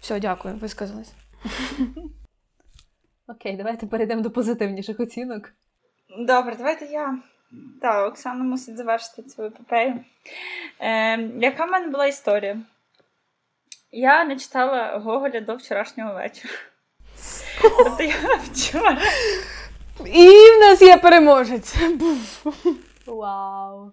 [0.00, 1.12] Все, дякую, висказалась.
[3.28, 5.52] Окей, давайте перейдемо до позитивніших оцінок.
[6.18, 7.18] Добре, давайте я.
[7.82, 10.04] Так, Оксана мусить завершити цю епопею.
[10.80, 12.58] Е, яка в мене була історія?
[13.92, 16.54] Я не читала Гоголя до вчорашнього вечора.
[17.62, 18.98] Тобто я вчора.
[20.06, 21.76] І в нас є переможець.
[23.06, 23.92] Вау!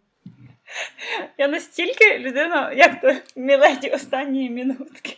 [1.37, 5.17] Я настільки людина, як то міледі останньої минутки.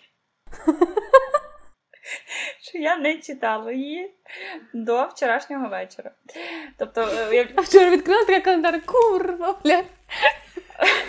[2.62, 4.14] Що я не читала її
[4.74, 6.12] до вчорашнього вечора.
[6.78, 9.84] Тобто, е, я А вчора відкрила така календар, курва, бля.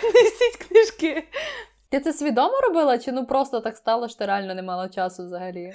[0.03, 1.23] Несіть книжки.
[1.89, 5.25] Ти це свідомо робила, чи ну просто так стало, що ти реально не мала часу
[5.25, 5.73] взагалі?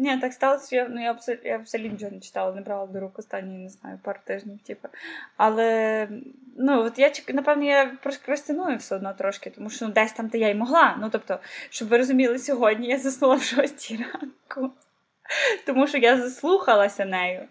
[0.00, 2.86] Ні, так сталося, що я, ну, я, абсолютно, я взагалі нічого не читала, не брала
[2.86, 4.88] до рук останні, не знаю, пару тижнів, типу.
[5.36, 6.08] Але,
[6.58, 10.38] ну, от я, напевно, я прокрастиную все одно трошки, тому що ну, десь там, де
[10.38, 10.96] я й могла.
[11.00, 11.38] Ну, тобто,
[11.70, 14.74] щоб ви розуміли, сьогодні я заснула в 6 ранку,
[15.66, 17.48] тому що я заслухалася нею.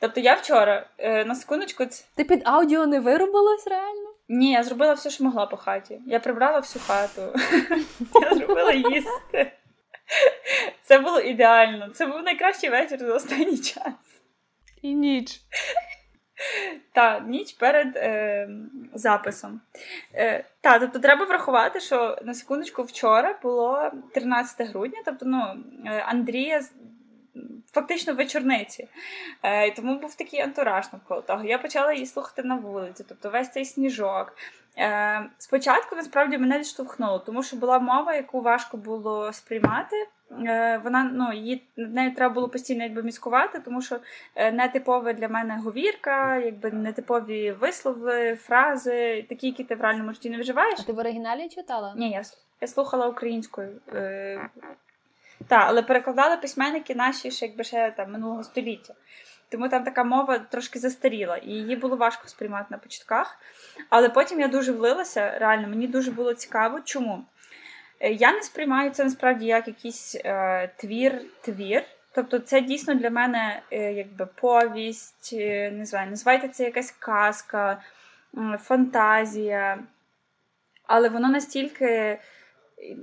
[0.00, 1.84] Тобто я вчора, е, на секундочку,
[2.14, 4.08] Ти під аудіо не вирубилась реально?
[4.28, 6.00] ні, я зробила все, що могла по хаті.
[6.06, 7.38] Я прибрала всю хату.
[8.22, 9.52] Я зробила їсти.
[10.82, 11.88] Це було ідеально.
[11.88, 13.94] Це був найкращий вечір за останній час.
[14.82, 15.40] І ніч.
[16.92, 18.48] Та, ніч перед е,
[18.94, 19.60] записом.
[20.14, 25.56] Е, та, тобто треба врахувати, що на секундочку вчора було 13 грудня, тобто ну,
[25.86, 26.62] е, Андрія
[27.72, 28.88] фактично вечорниці.
[29.42, 31.44] Е, і тому був такий антураж навколо того.
[31.44, 34.36] Я почала її слухати на вулиці, тобто весь цей сніжок.
[34.78, 40.08] Е, спочатку насправді мене відштовхнуло, тому що була мова, яку важко було сприймати.
[40.46, 43.98] Е, вона ну, її над нею треба було постійно якби міскувати, тому що
[44.34, 50.30] е, нетипове для мене говірка, якби нетипові вислови, фрази, такі, які ти в реальному житті
[50.30, 50.80] не вживаєш.
[50.80, 51.94] А ти в оригіналі читала?
[51.96, 52.22] Ні, я,
[52.60, 53.80] я слухала українською.
[53.94, 54.48] Е,
[55.48, 58.94] так, але перекладали письменники наші ще якби ще там минулого століття.
[59.50, 63.38] Тому там така мова трошки застаріла, і її було важко сприймати на початках.
[63.90, 66.80] Але потім я дуже влилася, реально, мені дуже було цікаво.
[66.84, 67.24] Чому?
[68.00, 71.82] Е, Я не сприймаю це насправді як якийсь е, твір-твір.
[72.14, 77.82] Тобто, це дійсно для мене е, якби повість, е, не знаю, називайте це якась казка,
[78.58, 79.78] фантазія.
[80.86, 82.18] Але воно настільки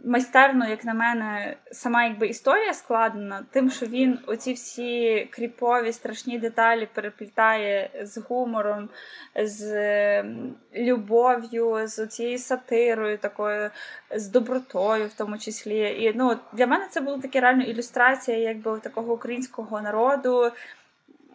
[0.05, 6.39] майстерно, як на мене, сама якби історія складена, тим, що він оці всі кріпові страшні
[6.39, 8.89] деталі переплітає з гумором,
[9.35, 9.73] з
[10.19, 13.69] ем, любов'ю, з цією сатирою, такою,
[14.15, 16.03] з добротою, в тому числі.
[16.03, 20.51] І ну, для мене це була така реально ілюстрація якби такого українського народу.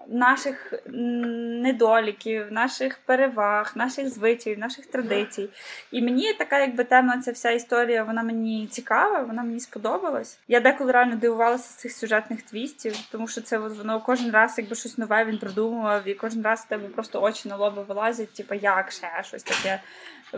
[0.08, 5.48] Наших недоліків, наших переваг, наших звичаїв, наших традицій.
[5.90, 10.38] І мені така, якби темна ця вся історія, вона мені цікава, вона мені сподобалась.
[10.48, 14.76] Я деколи реально дивувалася з цих сюжетних твістів, тому що це воно кожен раз, якби
[14.76, 18.54] щось нове він придумував, і кожен раз в тебе просто очі на лоби вилазять, типу,
[18.54, 19.80] як ще щось таке,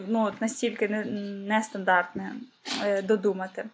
[0.09, 1.05] ну настільки не-
[1.55, 2.33] нестандартне
[2.85, 3.65] е, додумати.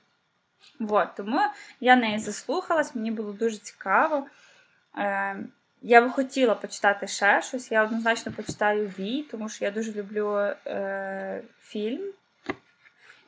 [0.78, 1.41] Вот, тому
[1.80, 4.26] я неї заслухалась, мені було дуже цікаво.
[4.99, 5.36] Е,
[5.82, 7.72] я би хотіла почитати ще щось.
[7.72, 12.12] Я однозначно почитаю Вій, тому що я дуже люблю е, фільм.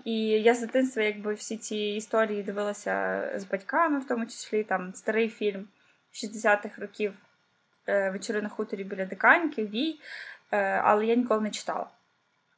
[0.04, 4.94] І я з дитинства, якби всі ці історії дивилася з батьками, в тому числі там
[4.94, 5.68] старий фільм
[6.12, 7.14] 60-х років
[7.88, 10.00] е, вечори на хуторі біля диканьки, Вій,
[10.52, 11.86] е, але я ніколи не читала.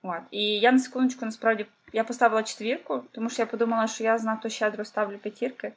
[0.03, 0.21] От.
[0.31, 4.49] І я на секундочку насправді я поставила четвірку, тому що я подумала, що я занадто
[4.49, 5.73] щедро ставлю п'ятірки.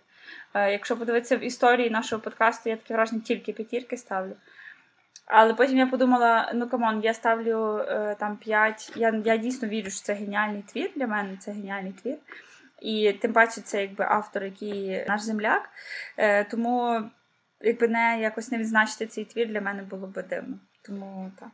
[0.54, 4.36] Е, Якщо подивитися в історії нашого подкасту, я таке враження тільки п'ятірки ставлю.
[5.26, 8.94] Але потім я подумала: ну come on, я ставлю е, там 5.
[8.96, 12.18] Я, я дійсно вірю, що це геніальний твір для мене, це геніальний твір.
[12.82, 15.70] І тим паче, це якби автор, який наш земляк.
[16.18, 17.02] Е, тому
[17.62, 20.60] якби не якось не відзначити цей твір для мене було би дивно.
[20.82, 21.50] Тому так,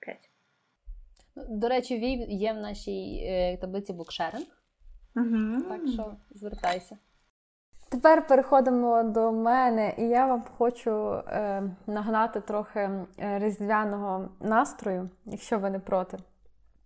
[0.00, 0.16] 5.
[1.36, 4.46] Ну, До речі, Вій є в нашій таблиці букшеринг,
[5.16, 5.62] Угу.
[5.68, 6.96] так що звертайся.
[7.92, 15.58] Тепер переходимо до мене, і я вам хочу е, нагнати трохи е, різдвяного настрою, якщо
[15.58, 16.18] ви не проти.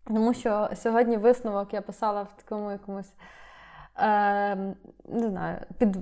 [0.07, 3.13] Тому що сьогодні висновок я писала в такому якомусь
[3.99, 4.57] е,
[5.09, 5.97] не знаю, під,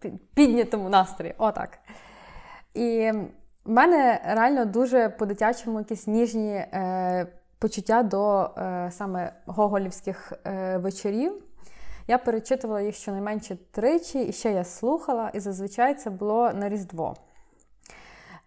[0.00, 1.34] під, піднятому настрої.
[1.38, 1.78] Отак.
[2.74, 3.12] І
[3.64, 7.26] в мене реально дуже по-дитячому якісь ніжні е,
[7.58, 11.51] почуття до е, саме гоголівських е, вечорів.
[12.06, 17.16] Я перечитувала їх щонайменше тричі, і ще я слухала, і зазвичай це було на Різдво.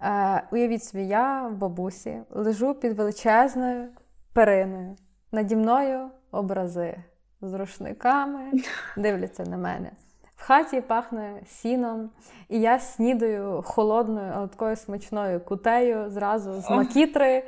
[0.02, 3.88] Е, уявіть собі, я в бабусі лежу під величезною
[4.34, 4.96] периною.
[5.32, 6.96] Наді мною образи
[7.42, 8.52] з рушниками
[8.98, 9.92] дивляться на мене.
[10.36, 12.10] В хаті пахне сіном,
[12.50, 17.44] і я снідаю холодною, але такою смачною кутею зразу з макітри,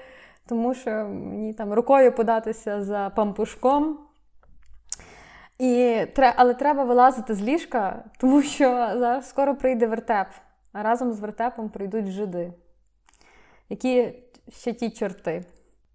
[0.48, 4.07] тому що мені там рукою податися за пампушком.
[5.60, 6.06] І,
[6.36, 10.28] Але треба вилазити з ліжка, тому що зараз скоро прийде вертеп,
[10.74, 12.54] а разом з вертепом прийдуть жиди,
[13.70, 14.14] які
[14.50, 15.46] ще ті чорти.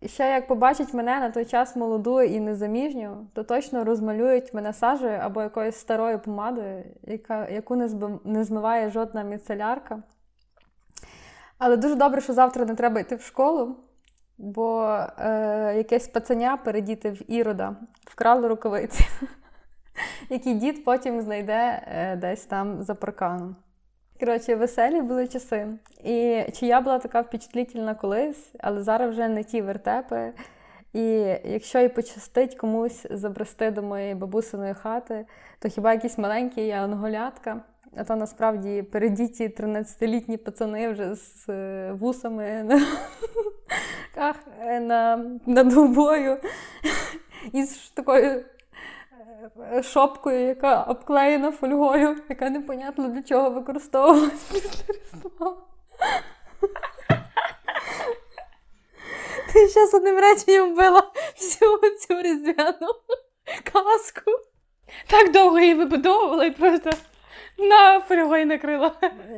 [0.03, 4.73] І ще як побачать мене на той час молоду і незаміжню, то точно розмалюють мене
[4.73, 8.21] сажею або якоюсь старою помадою, яка, яку не, зб...
[8.25, 10.03] не змиває жодна міцелярка.
[11.59, 13.77] Але дуже добре, що завтра не треба йти в школу,
[14.39, 19.05] бо е, якесь пацаня передіти в ірода вкрали рукавиці,
[20.31, 23.57] які дід потім знайде е, десь там за парканом.
[24.21, 25.69] Коротше, веселі були часи.
[26.05, 30.33] І чи я була така впечатлітельна колись, але зараз вже не ті вертепи.
[30.93, 31.03] І
[31.45, 35.27] якщо і пощастить комусь забрести до моєї бабусиної хати,
[35.59, 37.61] то хіба якісь маленькі я анголятка,
[37.97, 42.81] а то насправді передіті 13-літні пацани вже з е, вусами на
[44.61, 45.17] е, на,
[45.47, 46.39] на довбою
[47.53, 48.45] і з такою Е,
[49.83, 55.57] шопкою, яка обклеєна фольгою, яка непонятно для чого використовувалась після Різдва.
[59.53, 62.89] Ти ще з одним реченням вбила всю цю різдвяну
[63.73, 64.31] казку.
[65.07, 66.91] Так довго її вибудовувала і просто
[67.59, 68.93] на фольгою накрила.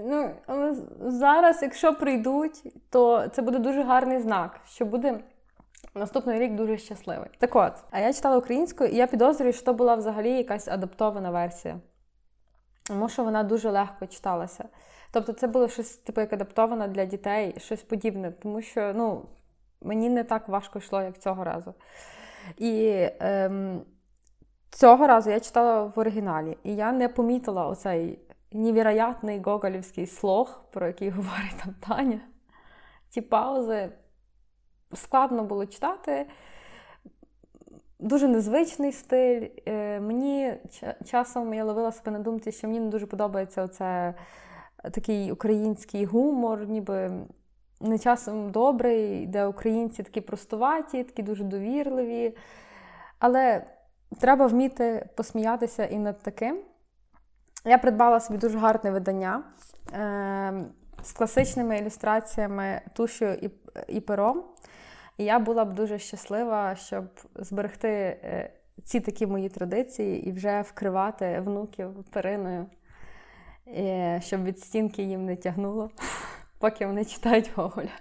[0.04, 5.20] Ну, але зараз, якщо прийдуть, то це буде дуже гарний знак, що буде
[5.94, 7.28] Наступний рік дуже щасливий.
[7.38, 11.80] Так от, а я читала українською, і я підозрюю, що була взагалі якась адаптована версія.
[12.82, 14.64] Тому що вона дуже легко читалася.
[15.12, 19.22] Тобто, це було щось типу як адаптовано для дітей, щось подібне, тому що ну,
[19.80, 21.74] мені не так важко йшло, як цього разу.
[22.56, 23.82] І ем,
[24.70, 28.18] цього разу я читала в оригіналі, і я не помітила оцей
[28.52, 32.20] невероятний гоголівський слог, про який говорить там Таня.
[33.10, 33.92] Ті паузи
[34.96, 36.26] складно було читати.
[37.98, 39.48] Дуже незвичний стиль.
[39.66, 40.54] Е, мені
[41.04, 44.14] часом я ловила себе на думці, що мені не дуже подобається оце
[44.92, 47.12] такий український гумор, ніби
[47.80, 52.36] не часом добрий, де українці такі простуваті, такі дуже довірливі.
[53.18, 53.64] Але
[54.20, 56.58] треба вміти посміятися і над таким.
[57.64, 59.42] Я придбала собі дуже гарне видання
[59.92, 60.64] е,
[61.02, 63.50] з класичними ілюстраціями тушою і,
[63.88, 64.44] і пером.
[65.16, 67.04] І я була б дуже щаслива, щоб
[67.34, 68.52] зберегти е,
[68.84, 72.66] ці такі мої традиції і вже вкривати внуків периною,
[74.20, 75.90] щоб від стінки їм не тягнуло,
[76.58, 77.98] поки вони читають Гоголя.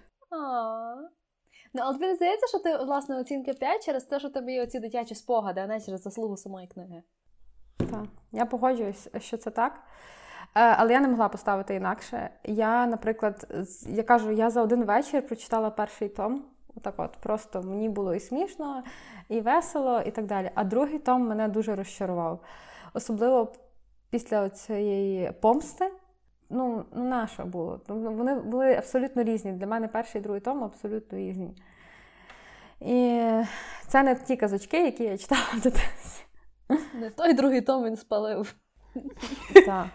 [1.74, 4.80] Ну, але тобі не здається, що ти, власне, оцінка 5 через те, що тобі оці
[4.80, 7.04] дитячі спогади, а не через заслугу самої книги.
[7.78, 9.82] Так, я погоджуюсь, що це так.
[10.56, 12.30] Е, але я не могла поставити інакше.
[12.44, 13.48] Я, наприклад,
[13.88, 16.46] я кажу, я за один вечір прочитала перший том.
[16.76, 18.84] Отак от, просто мені було і смішно,
[19.30, 20.52] і весело, і так далі.
[20.56, 22.40] А другий том мене дуже розчарував.
[22.94, 23.52] Особливо
[24.10, 25.92] після цієї помсти.
[26.50, 27.82] Ну, ну наша було.
[27.88, 29.52] Вони були абсолютно різні.
[29.52, 31.56] Для мене перший і другий том абсолютно різні.
[32.82, 33.30] І
[33.88, 36.26] це не ті казочки, які я читала в дитинстві.
[36.94, 38.56] Не той другий том він спалив.
[39.66, 39.88] Так.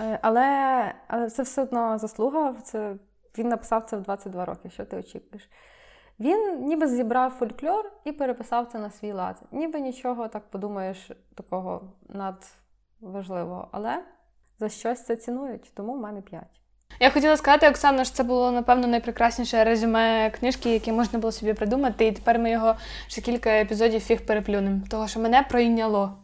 [0.00, 2.54] Е, але але це все одно заслуга.
[2.54, 2.96] Це,
[3.38, 4.70] Він написав це в 22 роки.
[4.70, 5.48] Що ти очікуєш?
[6.20, 9.42] Він ніби зібрав фольклор і переписав це на свій лад.
[9.52, 13.68] Ніби нічого, так подумаєш, такого надважливого.
[13.72, 14.02] Але
[14.58, 16.62] за щось це цінують, тому в мене п'ять.
[17.00, 21.54] Я хотіла сказати, Оксана, що це було, напевно, найпрекрасніше резюме книжки, яке можна було собі
[21.54, 26.21] придумати, і тепер ми його ще кілька епізодів фіг переплюнемо, того що мене пройняло.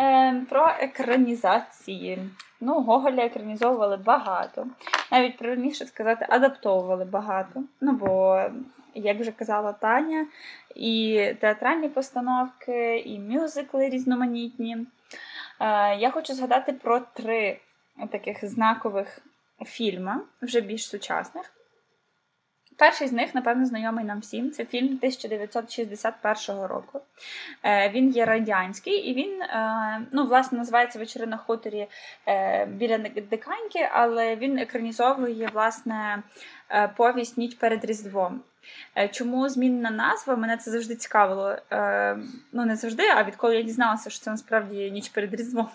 [0.00, 2.18] Е, Про екранізації.
[2.60, 4.66] Ну, Гоголя екранізовували багато.
[5.12, 7.62] Навіть правильніше сказати, адаптовували багато.
[7.80, 8.42] Ну, бо,
[8.94, 10.26] як вже казала Таня,
[10.76, 14.76] і театральні постановки, і мюзикли різноманітні.
[14.76, 14.86] Е,
[15.96, 17.58] я хочу згадати про три
[18.10, 19.18] таких знакових
[19.66, 21.52] фільми, вже більш сучасних.
[22.80, 24.50] Перший з них, напевно, знайомий нам всім.
[24.50, 27.00] Це фільм 1961 року.
[27.64, 31.86] Е, він є радянський, і він, е, ну, власне, називається Вечори на хуторі
[32.28, 32.98] е, біля
[33.30, 36.22] Диканьки, але він екранізовує власне
[36.96, 38.40] повість Ніч перед Різдвом.
[39.10, 40.36] Чому змінена назва?
[40.36, 41.56] Мене це завжди цікавило.
[42.52, 45.68] Ну, не завжди, а відколи я дізналася, що це насправді ніч перед Різдвом.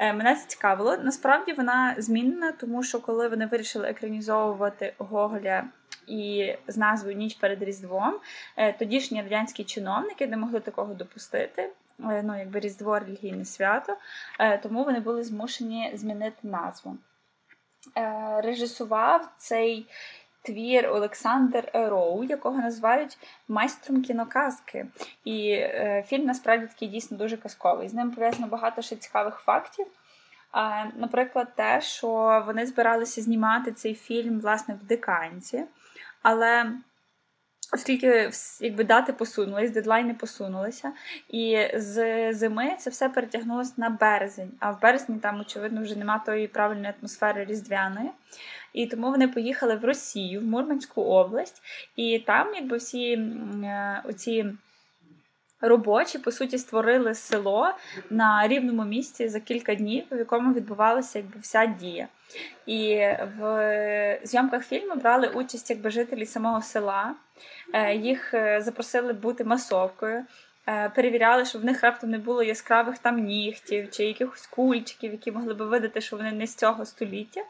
[0.00, 0.96] Мене це цікавило.
[0.96, 5.64] Насправді вона змінена, тому що коли вони вирішили екранізовувати Гоголя
[6.08, 8.14] і з назвою Ніч перед Різдвом.
[8.56, 11.70] Е, тодішні радянські чиновники не могли такого допустити.
[11.98, 13.96] ну, якби Різдво релігійне свято,
[14.62, 16.96] тому вони були змушені змінити назву.
[18.42, 19.86] Режисував цей
[20.42, 24.86] твір Олександр Роу, якого називають майстром кіноказки.
[25.24, 27.88] І е, фільм насправді такий дійсно дуже казковий.
[27.88, 29.86] З ним пов'язано багато ще цікавих фактів.
[30.94, 35.64] Наприклад, те, що вони збиралися знімати цей фільм власне в деканці,
[36.22, 36.72] але
[37.72, 40.92] Оскільки якби дати посунулись, дедлайни посунулися,
[41.28, 44.50] і з зими це все перетягнулося на березень.
[44.60, 48.10] А в березні там, очевидно, вже немає тої правильної атмосфери різдвяної.
[48.72, 51.62] І тому вони поїхали в Росію, в Мурманську область,
[51.96, 54.46] і там, якби всі е, оці.
[55.60, 57.70] Робочі, по суті, створили село
[58.10, 62.08] на рівному місці за кілька днів, в якому відбувалася якби вся дія.
[62.66, 63.00] І
[63.38, 67.14] в зйомках фільму брали участь якби жителі самого села.
[67.72, 70.24] Е, їх е, запросили бути масовкою.
[70.66, 75.32] Е, перевіряли, щоб в них раптом не було яскравих там нігтів чи якихось кульчиків, які
[75.32, 77.40] могли би видати, що вони не з цього століття.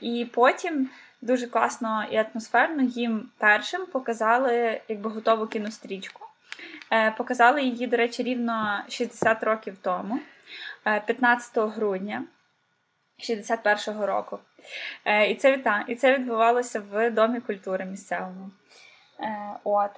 [0.00, 0.90] І потім
[1.22, 6.31] дуже класно і атмосферно їм першим показали якби готову кінострічку.
[7.16, 10.18] Показали її, до речі, рівно 60 років тому,
[10.84, 12.24] 15 грудня
[13.18, 14.38] 61-го року.
[15.28, 15.58] І це
[15.88, 18.50] і це відбувалося в Домі культури місцевому.
[19.22, 19.90] Е, от.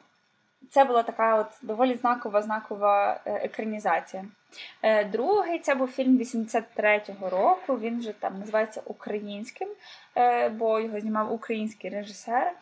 [0.70, 4.24] Це була така от доволі знакова знакова е, екранізація.
[4.82, 7.78] Е, другий це був фільм 83-го року.
[7.78, 9.68] Він вже там називається Українським,
[10.50, 12.52] бо його знімав український режисер.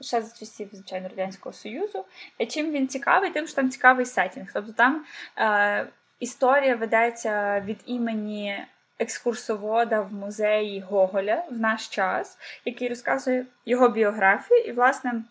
[0.00, 2.04] Ще за часів, звичайно, Радянського Союзу.
[2.48, 4.50] Чим він цікавий, тим що там цікавий сетінг.
[4.52, 5.04] Тобто там
[5.38, 5.86] е,
[6.18, 8.64] історія ведеться від імені
[8.98, 14.60] екскурсовода в музеї Гоголя в наш час, який розказує його біографію.
[14.60, 15.22] І, власне,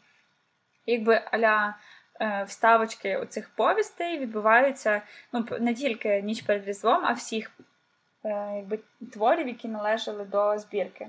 [0.85, 1.75] якби аля
[2.21, 5.01] е, вставочки оцих повістей відбуваються
[5.33, 7.51] ну, не тільки ніч перед Різдвом, а всіх
[8.25, 8.79] е, якби,
[9.13, 11.07] творів, які належали до збірки.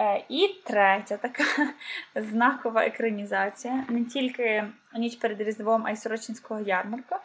[0.00, 1.44] Е, і третя така
[2.14, 4.64] знакова екранізація, не тільки
[4.94, 7.20] ніч перед Різдвом, а й Сорочинського ярмарка.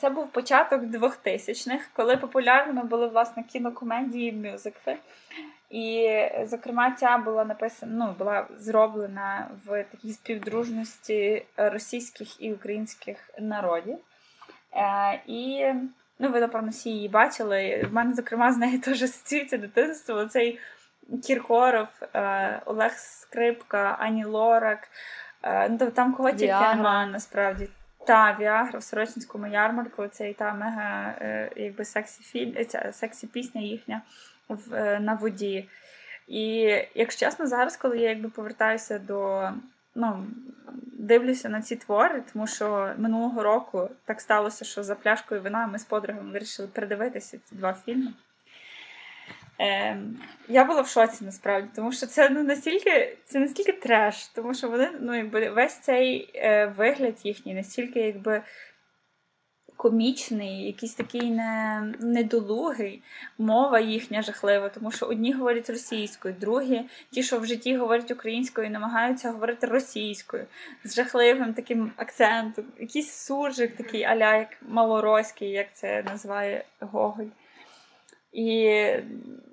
[0.00, 4.96] Це був початок 2000-х, коли популярними були власне кінокомедії і мюзикли.
[5.70, 13.98] І, зокрема, ця була написана, ну, була зроблена в такій співдружності російських і українських народів.
[14.72, 15.66] Е, І
[16.18, 17.86] ну, ви, напевно, всі її бачили.
[17.90, 20.26] В мене, зокрема, з нею теж асоціюється дитинство.
[20.26, 20.58] Цей
[21.24, 24.88] Кіркоров, е, Олег Скрипка, Ані Лорак.
[25.42, 27.68] Е, ну, Там кого тільки немає, насправді.
[28.06, 33.26] Та Віагра в Сорочинському ярмарку, це і та мега е, якби сексі фільм, ця сексі
[33.26, 34.02] пісня їхня
[34.48, 35.68] в, на воді.
[36.28, 39.50] І, якщо чесно, зараз, коли я якби повертаюся до.
[39.94, 40.26] Ну,
[40.98, 45.78] Дивлюся на ці твори, тому що минулого року так сталося, що за пляшкою вина ми
[45.78, 48.12] з подругами вирішили передивитися ці два фільми.
[49.60, 49.98] Е,
[50.48, 54.68] Я була в шоці насправді, тому що це ну, настільки це настільки треш, тому що
[54.68, 58.42] вони ну, якби весь цей е, вигляд їхній настільки якби
[59.78, 63.02] комічний, якийсь такий не, недолугий,
[63.38, 68.70] мова їхня жахлива, тому що одні говорять російською, другі, ті, що в житті говорять українською,
[68.70, 70.46] намагаються говорити російською,
[70.84, 77.30] з жахливим таким акцентом, якийсь суржик такий аля, як малороський, як це називає Гоголь.
[78.32, 78.90] І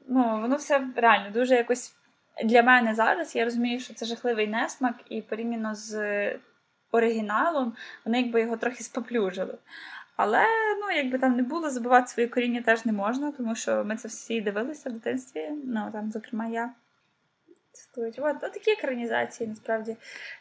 [0.07, 1.95] ну, воно все реально дуже якось
[2.43, 3.35] для мене зараз.
[3.35, 5.95] Я розумію, що це жахливий несмак, і порівняно з
[6.91, 7.73] оригіналом,
[8.05, 9.57] вони якби його трохи споплюжили.
[10.15, 10.45] Але
[10.81, 14.07] ну, якби там не було, забувати своє коріння теж не можна, тому що ми це
[14.07, 15.49] всі дивилися в дитинстві.
[15.65, 16.73] Ну там, зокрема, я.
[17.97, 19.97] От, от такі екранізації насправді.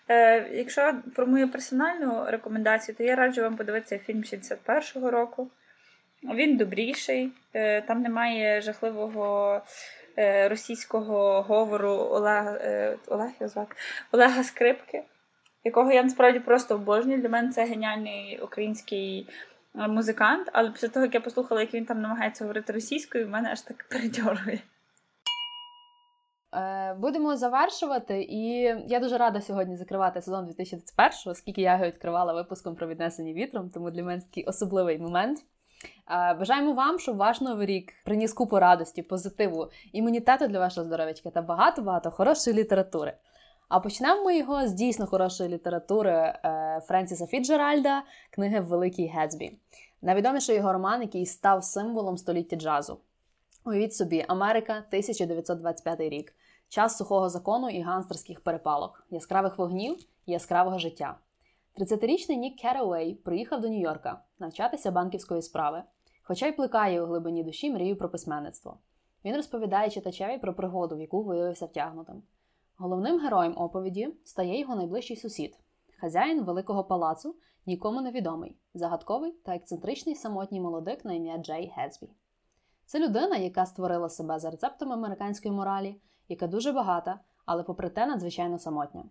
[0.08, 5.50] Е, Якщо про мою персональну рекомендацію, то я раджу вам подивитися фільм 61-го року.
[6.32, 9.60] Він добріший, е, там немає жахливого
[10.18, 13.76] е, російського говору Олега е, Олег, звати,
[14.12, 15.02] Олега Скрипки,
[15.64, 17.20] якого я насправді просто обожнюю.
[17.20, 19.28] Для мене це геніальний український
[19.74, 23.48] музикант, але після того, як я послухала, як він там намагається говорити російською, в мене
[23.52, 24.58] аж так передьорує.
[26.98, 28.50] Будемо завершувати, і
[28.86, 33.70] я дуже рада сьогодні закривати сезон 2021, оскільки я його відкривала випуском про віднесення вітром,
[33.74, 35.44] тому для мене такий особливий момент.
[36.08, 41.42] Бажаємо вам, щоб ваш новий рік приніс купу радості, позитиву, імунітету для вашого здоров'ячка та
[41.42, 43.12] багато-багато хорошої літератури.
[43.68, 49.58] А почнемо ми його з дійсно хорошої літератури е, Френсіса Фіджеральда, книги Великий Гетсбі.
[50.02, 52.98] Найвідоміший його роман, який став символом століття джазу.
[53.64, 56.34] Уявіть собі, Америка, 1925 рік,
[56.68, 61.16] час сухого закону і ганстерських перепалок, яскравих вогнів яскравого життя.
[61.76, 65.82] 30-річний Нік Керауей приїхав до Нью-Йорка навчатися банківської справи,
[66.22, 68.78] хоча й плекає у глибині душі мрію про письменництво.
[69.24, 72.22] Він розповідає читачеві про пригоду, в яку виявився втягнутим.
[72.76, 75.58] Головним героєм оповіді стає його найближчий сусід,
[76.00, 82.08] хазяїн великого палацу, нікому невідомий, загадковий та ексцентричний самотній молодик на ім'я Джей Гетсбі.
[82.86, 88.06] Це людина, яка створила себе за рецептом американської моралі, яка дуже багата, але попри те
[88.06, 89.04] надзвичайно самотня.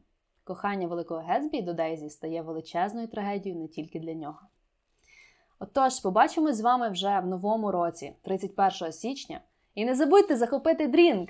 [0.43, 4.39] Кохання великого Гетсбі до Дейзі стає величезною трагедією не тільки для нього.
[5.59, 9.41] Отож, побачимось з вами вже в новому році, 31 січня.
[9.75, 11.29] І не забудьте захопити drink!